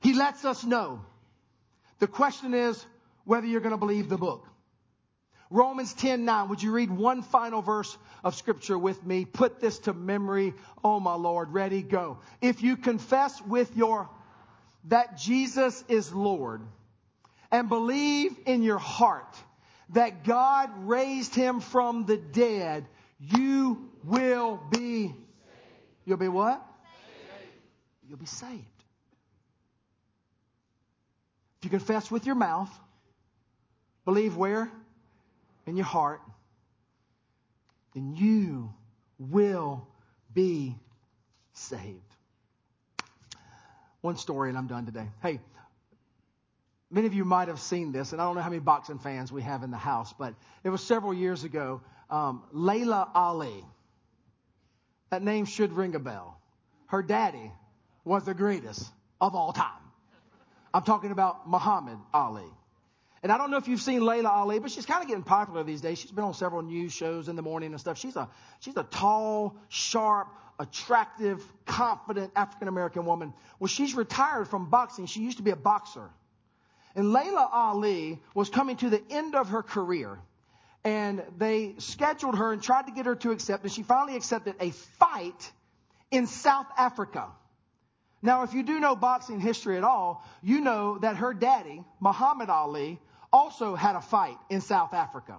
[0.00, 1.04] He lets us know.
[1.98, 2.84] The question is
[3.24, 4.46] whether you're going to believe the book.
[5.50, 6.48] Romans 10 9.
[6.48, 9.24] Would you read one final verse of scripture with me?
[9.24, 10.54] Put this to memory.
[10.84, 11.52] Oh my Lord.
[11.52, 11.82] Ready?
[11.82, 12.18] Go.
[12.40, 14.08] If you confess with your,
[14.84, 16.60] that Jesus is Lord
[17.50, 19.36] and believe in your heart
[19.90, 22.86] that God raised him from the dead,
[23.18, 25.14] you will be,
[26.04, 26.64] you'll be what?
[28.08, 28.64] you'll be saved.
[31.58, 32.70] If you confess with your mouth,
[34.04, 34.70] believe where?
[35.68, 36.22] In your heart,
[37.94, 38.72] then you
[39.18, 39.86] will
[40.32, 40.74] be
[41.52, 42.16] saved.
[44.00, 45.06] One story, and I'm done today.
[45.20, 45.40] Hey,
[46.90, 49.30] many of you might have seen this, and I don't know how many boxing fans
[49.30, 50.32] we have in the house, but
[50.64, 51.82] it was several years ago.
[52.08, 53.62] Um, Laila Ali.
[55.10, 56.40] That name should ring a bell.
[56.86, 57.52] Her daddy
[58.06, 58.90] was the greatest
[59.20, 59.82] of all time.
[60.72, 62.50] I'm talking about Muhammad Ali.
[63.22, 65.64] And I don't know if you've seen Laila Ali, but she's kind of getting popular
[65.64, 65.98] these days.
[65.98, 67.98] She's been on several news shows in the morning and stuff.
[67.98, 68.28] She's a,
[68.60, 73.32] she's a tall, sharp, attractive, confident African American woman.
[73.58, 75.06] Well, she's retired from boxing.
[75.06, 76.10] She used to be a boxer.
[76.94, 80.18] And Laila Ali was coming to the end of her career.
[80.84, 84.54] And they scheduled her and tried to get her to accept, and she finally accepted
[84.60, 85.52] a fight
[86.10, 87.28] in South Africa.
[88.22, 92.48] Now, if you do know boxing history at all, you know that her daddy, Muhammad
[92.48, 93.00] Ali,
[93.32, 95.38] also had a fight in South Africa.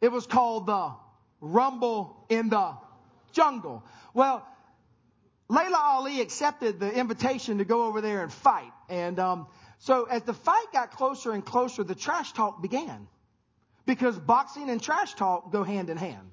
[0.00, 0.92] It was called the
[1.40, 2.74] Rumble in the
[3.32, 3.84] Jungle.
[4.14, 4.46] Well,
[5.48, 8.72] Laila Ali accepted the invitation to go over there and fight.
[8.88, 9.46] And um,
[9.78, 13.08] so as the fight got closer and closer, the trash talk began.
[13.86, 16.30] Because boxing and trash talk go hand in hand.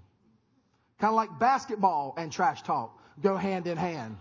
[0.99, 4.17] Kind of like basketball and trash talk go hand in hand.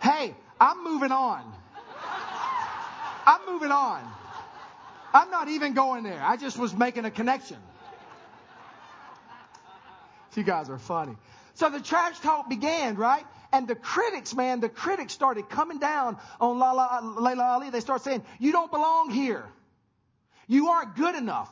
[0.00, 1.52] Hey, I'm moving on.
[3.26, 4.02] I'm moving on.
[5.16, 6.22] I'm not even going there.
[6.22, 7.56] I just was making a connection.
[10.34, 11.16] You guys are funny.
[11.54, 13.24] So the trash talk began, right?
[13.52, 17.70] And the critics, man, the critics started coming down on Lala, Laila Ali.
[17.70, 19.46] They start saying, you don't belong here.
[20.46, 21.48] You aren't good enough.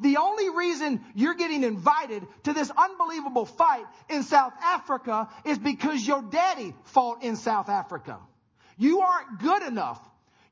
[0.00, 6.06] The only reason you're getting invited to this unbelievable fight in South Africa is because
[6.06, 8.18] your daddy fought in South Africa.
[8.76, 10.00] You aren't good enough.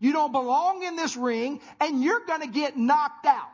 [0.01, 3.49] You don't belong in this ring and you're going to get knocked out.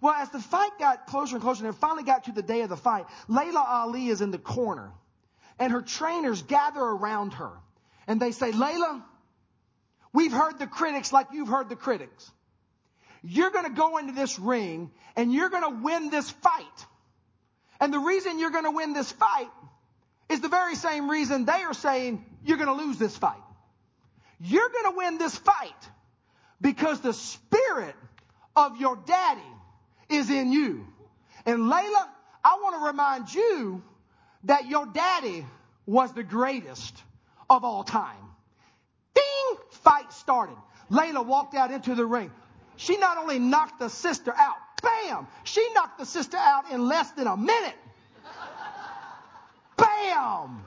[0.00, 2.60] Well, as the fight got closer and closer and it finally got to the day
[2.60, 4.90] of the fight, Laila Ali is in the corner
[5.58, 7.52] and her trainers gather around her
[8.06, 9.04] and they say, Laila,
[10.12, 12.30] we've heard the critics like you've heard the critics.
[13.22, 16.86] You're going to go into this ring and you're going to win this fight.
[17.80, 19.50] And the reason you're going to win this fight
[20.28, 23.42] is the very same reason they are saying you're going to lose this fight.
[24.44, 25.88] You're going to win this fight
[26.60, 27.94] because the spirit
[28.56, 29.40] of your daddy
[30.08, 30.86] is in you.
[31.46, 32.10] And Laila,
[32.44, 33.82] I want to remind you
[34.44, 35.46] that your daddy
[35.86, 37.00] was the greatest
[37.48, 38.16] of all time.
[39.14, 39.58] Ding!
[39.82, 40.56] Fight started.
[40.90, 42.30] Laila walked out into the ring.
[42.76, 45.28] She not only knocked the sister out, bam!
[45.44, 47.76] She knocked the sister out in less than a minute.
[49.76, 50.64] Bam!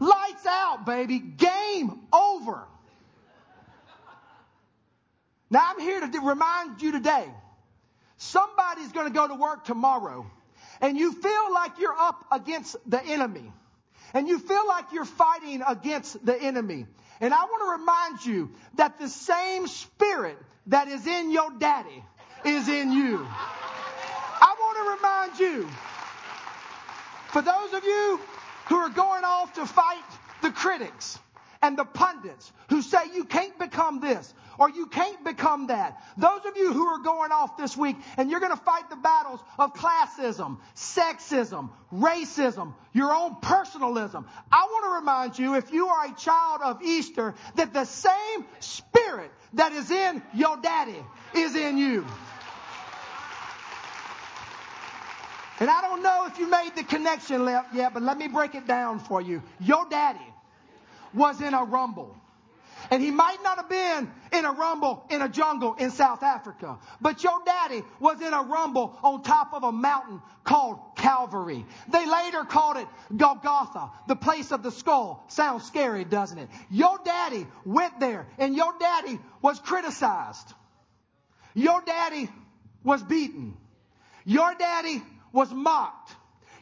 [0.00, 1.20] Lights out, baby.
[1.20, 2.66] Game over.
[5.50, 7.26] Now I'm here to remind you today.
[8.18, 10.26] Somebody's going to go to work tomorrow
[10.80, 13.52] and you feel like you're up against the enemy
[14.12, 16.86] and you feel like you're fighting against the enemy.
[17.20, 22.04] And I want to remind you that the same spirit that is in your daddy
[22.44, 23.26] is in you.
[24.40, 25.68] I want to remind you,
[27.28, 28.20] for those of you
[28.66, 30.04] who are going off to fight
[30.42, 31.18] the critics
[31.60, 36.02] and the pundits who say you can't become this or you can't become that.
[36.16, 38.96] Those of you who are going off this week and you're going to fight the
[38.96, 44.26] battles of classism, sexism, racism, your own personalism.
[44.50, 48.44] I want to remind you, if you are a child of Easter, that the same
[48.60, 51.02] spirit that is in your daddy
[51.34, 52.04] is in you.
[55.60, 57.44] And I don't know if you made the connection
[57.74, 59.42] yet, but let me break it down for you.
[59.58, 60.18] Your daddy
[61.12, 62.16] was in a rumble.
[62.90, 66.78] And he might not have been in a rumble in a jungle in South Africa,
[67.00, 71.66] but your daddy was in a rumble on top of a mountain called Calvary.
[71.88, 75.24] They later called it Golgotha, the place of the skull.
[75.28, 76.48] Sounds scary, doesn't it?
[76.70, 80.54] Your daddy went there and your daddy was criticized.
[81.54, 82.30] Your daddy
[82.84, 83.56] was beaten.
[84.24, 86.14] Your daddy was mocked.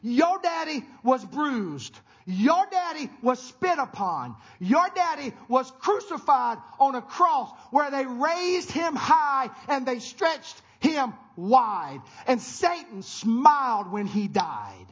[0.02, 1.98] Your daddy was bruised.
[2.26, 4.34] Your daddy was spit upon.
[4.58, 10.60] Your daddy was crucified on a cross where they raised him high and they stretched
[10.80, 12.02] him wide.
[12.26, 14.86] And Satan smiled when he died.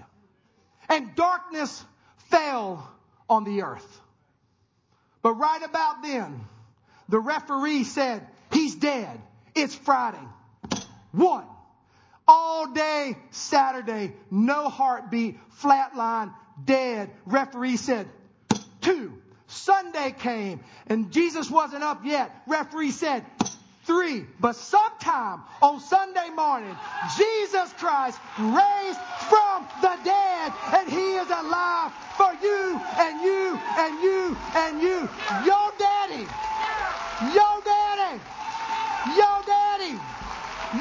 [0.89, 1.85] And darkness
[2.31, 2.89] fell
[3.29, 4.01] on the earth.
[5.21, 6.41] But right about then,
[7.09, 9.21] the referee said, he's dead.
[9.57, 10.25] It's Friday.
[11.11, 11.47] One.
[12.27, 16.33] All day Saturday, no heartbeat, flatline,
[16.63, 17.11] dead.
[17.27, 18.09] Referee said,
[18.81, 19.13] two.
[19.47, 22.31] Sunday came and Jesus wasn't up yet.
[22.47, 23.25] Referee said,
[23.85, 24.25] three.
[24.41, 26.75] But sometime on Sunday morning,
[27.17, 28.99] Jesus Christ raised
[29.29, 30.53] from the dead
[31.51, 35.09] life for you and you and you and you.
[35.45, 36.27] Your daddy.
[37.35, 38.21] Your daddy.
[39.17, 39.95] Your daddy.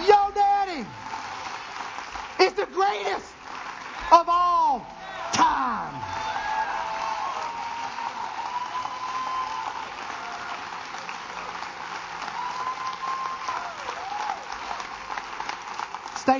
[0.07, 0.85] Your daddy
[2.41, 3.33] is the greatest
[4.11, 4.87] of all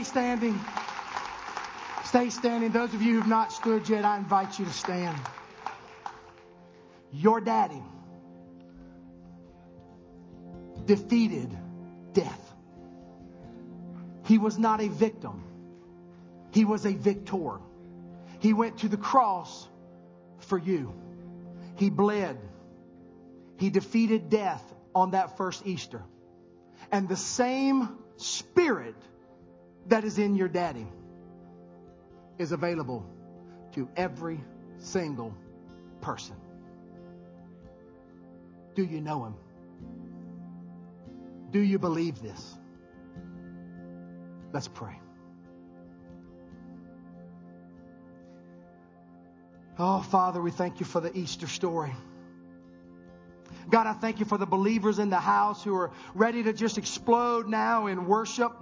[0.04, 0.60] Stay standing.
[2.04, 2.72] Stay standing.
[2.72, 5.18] Those of you who've not stood yet, I invite you to stand.
[7.14, 7.82] Your daddy
[10.84, 11.58] defeated
[12.12, 12.54] death.
[14.26, 15.41] He was not a victim.
[16.51, 17.60] He was a victor.
[18.39, 19.70] He went to the cross
[20.39, 20.93] for you.
[21.78, 22.38] He bled.
[23.58, 26.04] He defeated death on that first Easter.
[26.91, 27.88] And the same
[28.18, 28.95] spirit
[29.88, 30.88] that is in your daddy
[32.38, 33.05] is available
[33.73, 34.39] to every
[34.77, 35.36] single
[36.01, 36.36] person.
[38.75, 39.36] Do you know him?
[41.51, 42.57] Do you believe this?
[44.51, 44.99] Let's pray.
[49.77, 51.93] Oh, Father, we thank you for the Easter story.
[53.69, 56.77] God, I thank you for the believers in the house who are ready to just
[56.77, 58.53] explode now in worship.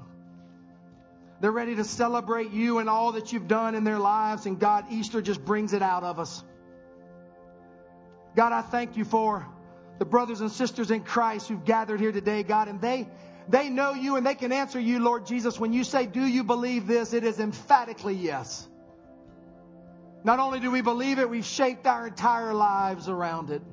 [1.42, 4.46] They're ready to celebrate you and all that you've done in their lives.
[4.46, 6.44] And God, Easter just brings it out of us.
[8.36, 9.46] God, I thank you for
[9.98, 13.10] the brothers and sisters in Christ who've gathered here today, God, and they,
[13.50, 15.60] they know you and they can answer you, Lord Jesus.
[15.60, 17.12] When you say, do you believe this?
[17.12, 18.68] It is emphatically yes.
[20.24, 23.64] Not only do we believe it, we've shaped our entire lives around it.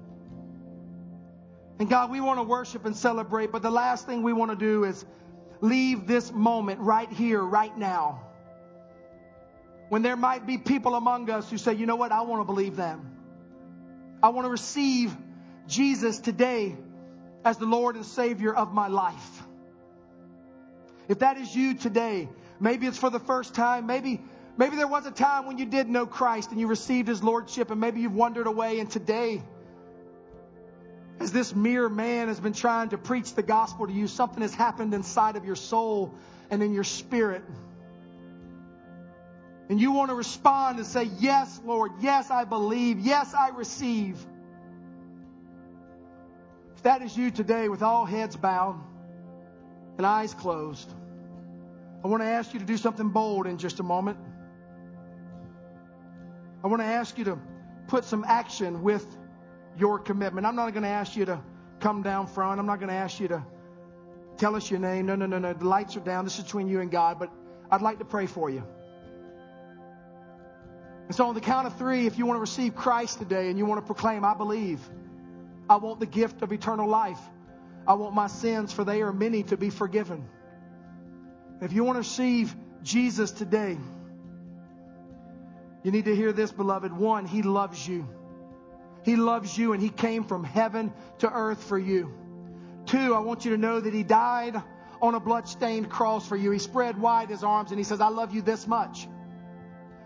[1.78, 4.56] And God, we want to worship and celebrate, but the last thing we want to
[4.56, 5.04] do is
[5.60, 8.22] leave this moment right here, right now.
[9.88, 12.44] When there might be people among us who say, you know what, I want to
[12.44, 13.10] believe them.
[14.22, 15.16] I want to receive
[15.66, 16.76] Jesus today
[17.44, 19.42] as the Lord and Savior of my life.
[21.08, 22.28] If that is you today,
[22.60, 24.20] maybe it's for the first time, maybe
[24.58, 27.70] maybe there was a time when you did know Christ and you received his lordship
[27.70, 29.42] and maybe you've wandered away and today
[31.20, 34.54] as this mere man has been trying to preach the gospel to you, something has
[34.54, 36.14] happened inside of your soul
[36.50, 37.42] and in your spirit.
[39.68, 41.92] And you want to respond and say, Yes, Lord.
[42.00, 43.00] Yes, I believe.
[43.00, 44.16] Yes, I receive.
[46.76, 48.80] If that is you today with all heads bowed
[49.98, 50.88] and eyes closed,
[52.04, 54.18] I want to ask you to do something bold in just a moment.
[56.62, 57.38] I want to ask you to
[57.88, 59.04] put some action with
[59.78, 60.46] your commitment.
[60.46, 61.40] I'm not going to ask you to
[61.80, 62.58] come down front.
[62.58, 63.44] I'm not going to ask you to
[64.36, 65.06] tell us your name.
[65.06, 65.52] No, no, no, no.
[65.52, 66.24] The lights are down.
[66.24, 67.30] This is between you and God, but
[67.70, 68.64] I'd like to pray for you.
[71.06, 73.58] And so, on the count of three, if you want to receive Christ today and
[73.58, 74.80] you want to proclaim, I believe,
[75.68, 77.20] I want the gift of eternal life.
[77.86, 80.28] I want my sins, for they are many, to be forgiven.
[81.62, 83.78] If you want to receive Jesus today,
[85.82, 86.92] you need to hear this, beloved.
[86.92, 88.06] One, He loves you.
[89.08, 92.12] He loves you and He came from heaven to earth for you.
[92.84, 94.60] Two, I want you to know that He died
[95.00, 96.50] on a blood-stained cross for you.
[96.50, 99.08] He spread wide His arms and He says, I love you this much.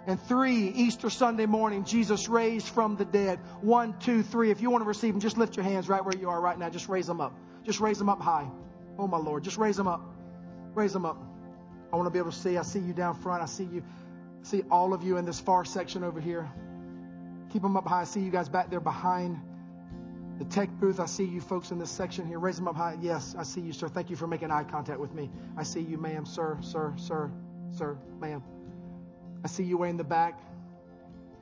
[0.06, 3.40] And three, Easter Sunday morning, Jesus raised from the dead.
[3.60, 4.52] One, two, three.
[4.52, 6.56] If you want to receive Him, just lift your hands right where you are right
[6.56, 6.70] now.
[6.70, 7.36] Just raise them up.
[7.64, 8.48] Just raise them up high.
[8.98, 9.42] Oh, my Lord.
[9.42, 10.00] Just raise them up.
[10.74, 11.20] Raise them up.
[11.92, 12.56] I want to be able to see.
[12.56, 13.42] I see you down front.
[13.42, 13.82] I see you.
[14.42, 16.48] See all of you in this far section over here.
[17.52, 18.00] Keep them up high.
[18.00, 19.38] I see you guys back there behind
[20.38, 21.00] the tech booth.
[21.00, 22.38] I see you folks in this section here.
[22.38, 22.96] Raise them up high.
[23.00, 23.88] Yes, I see you, sir.
[23.88, 25.30] Thank you for making eye contact with me.
[25.56, 27.30] I see you, ma'am, sir, sir, sir,
[27.76, 28.42] sir, ma'am.
[29.44, 30.40] I see you way in the back.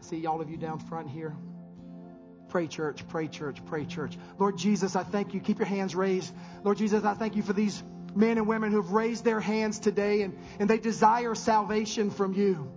[0.01, 1.37] I see all of you down front here.
[2.49, 4.19] Pray, church, pray, church, pray, church.
[4.37, 5.39] Lord Jesus, I thank you.
[5.39, 6.35] Keep your hands raised.
[6.65, 7.81] Lord Jesus, I thank you for these
[8.17, 12.73] men and women who've raised their hands today and, and they desire salvation from you.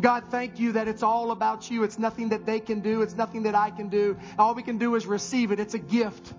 [0.00, 1.84] God, thank you that it's all about you.
[1.84, 3.02] It's nothing that they can do.
[3.02, 4.16] It's nothing that I can do.
[4.38, 5.60] All we can do is receive it.
[5.60, 6.32] It's a gift.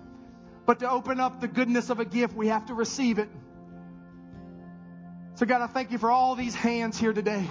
[0.66, 3.28] But to open up the goodness of a gift, we have to receive it.
[5.36, 7.46] So God, I thank you for all these hands here today.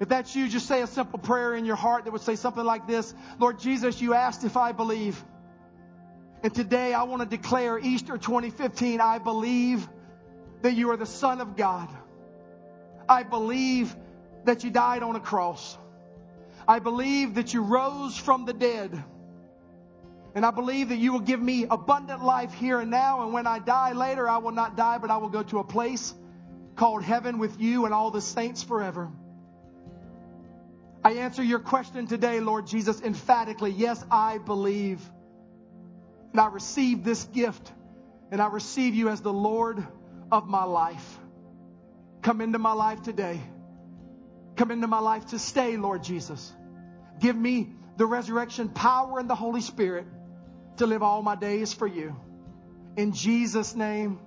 [0.00, 2.64] If that's you, just say a simple prayer in your heart that would say something
[2.64, 3.12] like this.
[3.38, 5.22] Lord Jesus, you asked if I believe.
[6.42, 9.88] And today I want to declare Easter 2015, I believe
[10.62, 11.88] that you are the Son of God.
[13.08, 13.94] I believe
[14.48, 15.76] that you died on a cross.
[16.66, 19.04] I believe that you rose from the dead.
[20.34, 23.24] And I believe that you will give me abundant life here and now.
[23.24, 25.64] And when I die later, I will not die, but I will go to a
[25.64, 26.14] place
[26.76, 29.10] called heaven with you and all the saints forever.
[31.04, 33.70] I answer your question today, Lord Jesus, emphatically.
[33.70, 35.00] Yes, I believe.
[36.32, 37.70] And I receive this gift.
[38.30, 39.86] And I receive you as the Lord
[40.32, 41.18] of my life.
[42.22, 43.40] Come into my life today.
[44.58, 46.52] Come into my life to stay, Lord Jesus.
[47.20, 50.04] Give me the resurrection power and the Holy Spirit
[50.78, 52.16] to live all my days for you.
[52.96, 54.18] In Jesus' name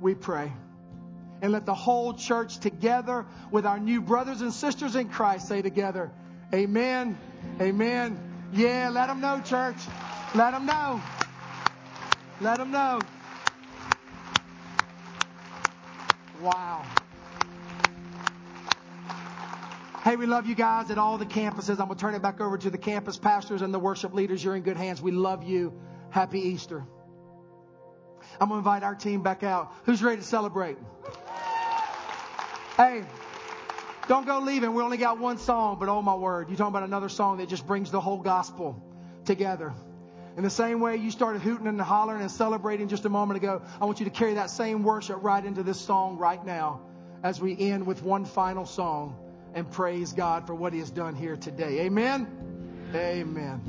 [0.00, 0.52] we pray.
[1.42, 5.62] And let the whole church together with our new brothers and sisters in Christ say
[5.62, 6.12] together,
[6.54, 7.18] Amen.
[7.60, 8.20] Amen.
[8.52, 9.78] Yeah, let them know, church.
[10.36, 11.00] Let them know.
[12.40, 13.00] Let them know.
[16.40, 16.84] Wow.
[20.02, 21.78] Hey, we love you guys at all the campuses.
[21.78, 24.42] I'm going to turn it back over to the campus pastors and the worship leaders.
[24.42, 25.00] You're in good hands.
[25.00, 25.80] We love you.
[26.10, 26.84] Happy Easter.
[28.40, 29.72] I'm going to invite our team back out.
[29.84, 30.76] Who's ready to celebrate?
[32.76, 33.04] Hey,
[34.08, 34.74] don't go leaving.
[34.74, 37.48] We only got one song, but oh my word, you're talking about another song that
[37.48, 38.82] just brings the whole gospel
[39.24, 39.72] together.
[40.36, 43.62] In the same way you started hooting and hollering and celebrating just a moment ago,
[43.80, 46.80] I want you to carry that same worship right into this song right now
[47.22, 49.16] as we end with one final song
[49.54, 51.80] and praise God for what He has done here today.
[51.80, 52.26] Amen.
[52.94, 53.60] Amen.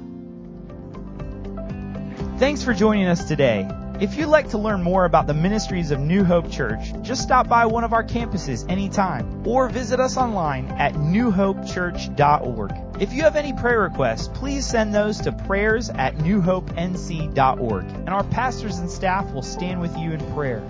[2.37, 3.69] Thanks for joining us today.
[4.01, 7.47] If you'd like to learn more about the ministries of New Hope Church, just stop
[7.47, 13.01] by one of our campuses anytime or visit us online at newhopechurch.org.
[13.01, 18.23] If you have any prayer requests, please send those to prayers at newhopenc.org and our
[18.25, 20.63] pastors and staff will stand with you in prayer.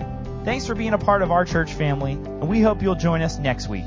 [0.44, 3.38] Thanks for being a part of our church family, and we hope you'll join us
[3.38, 3.86] next week.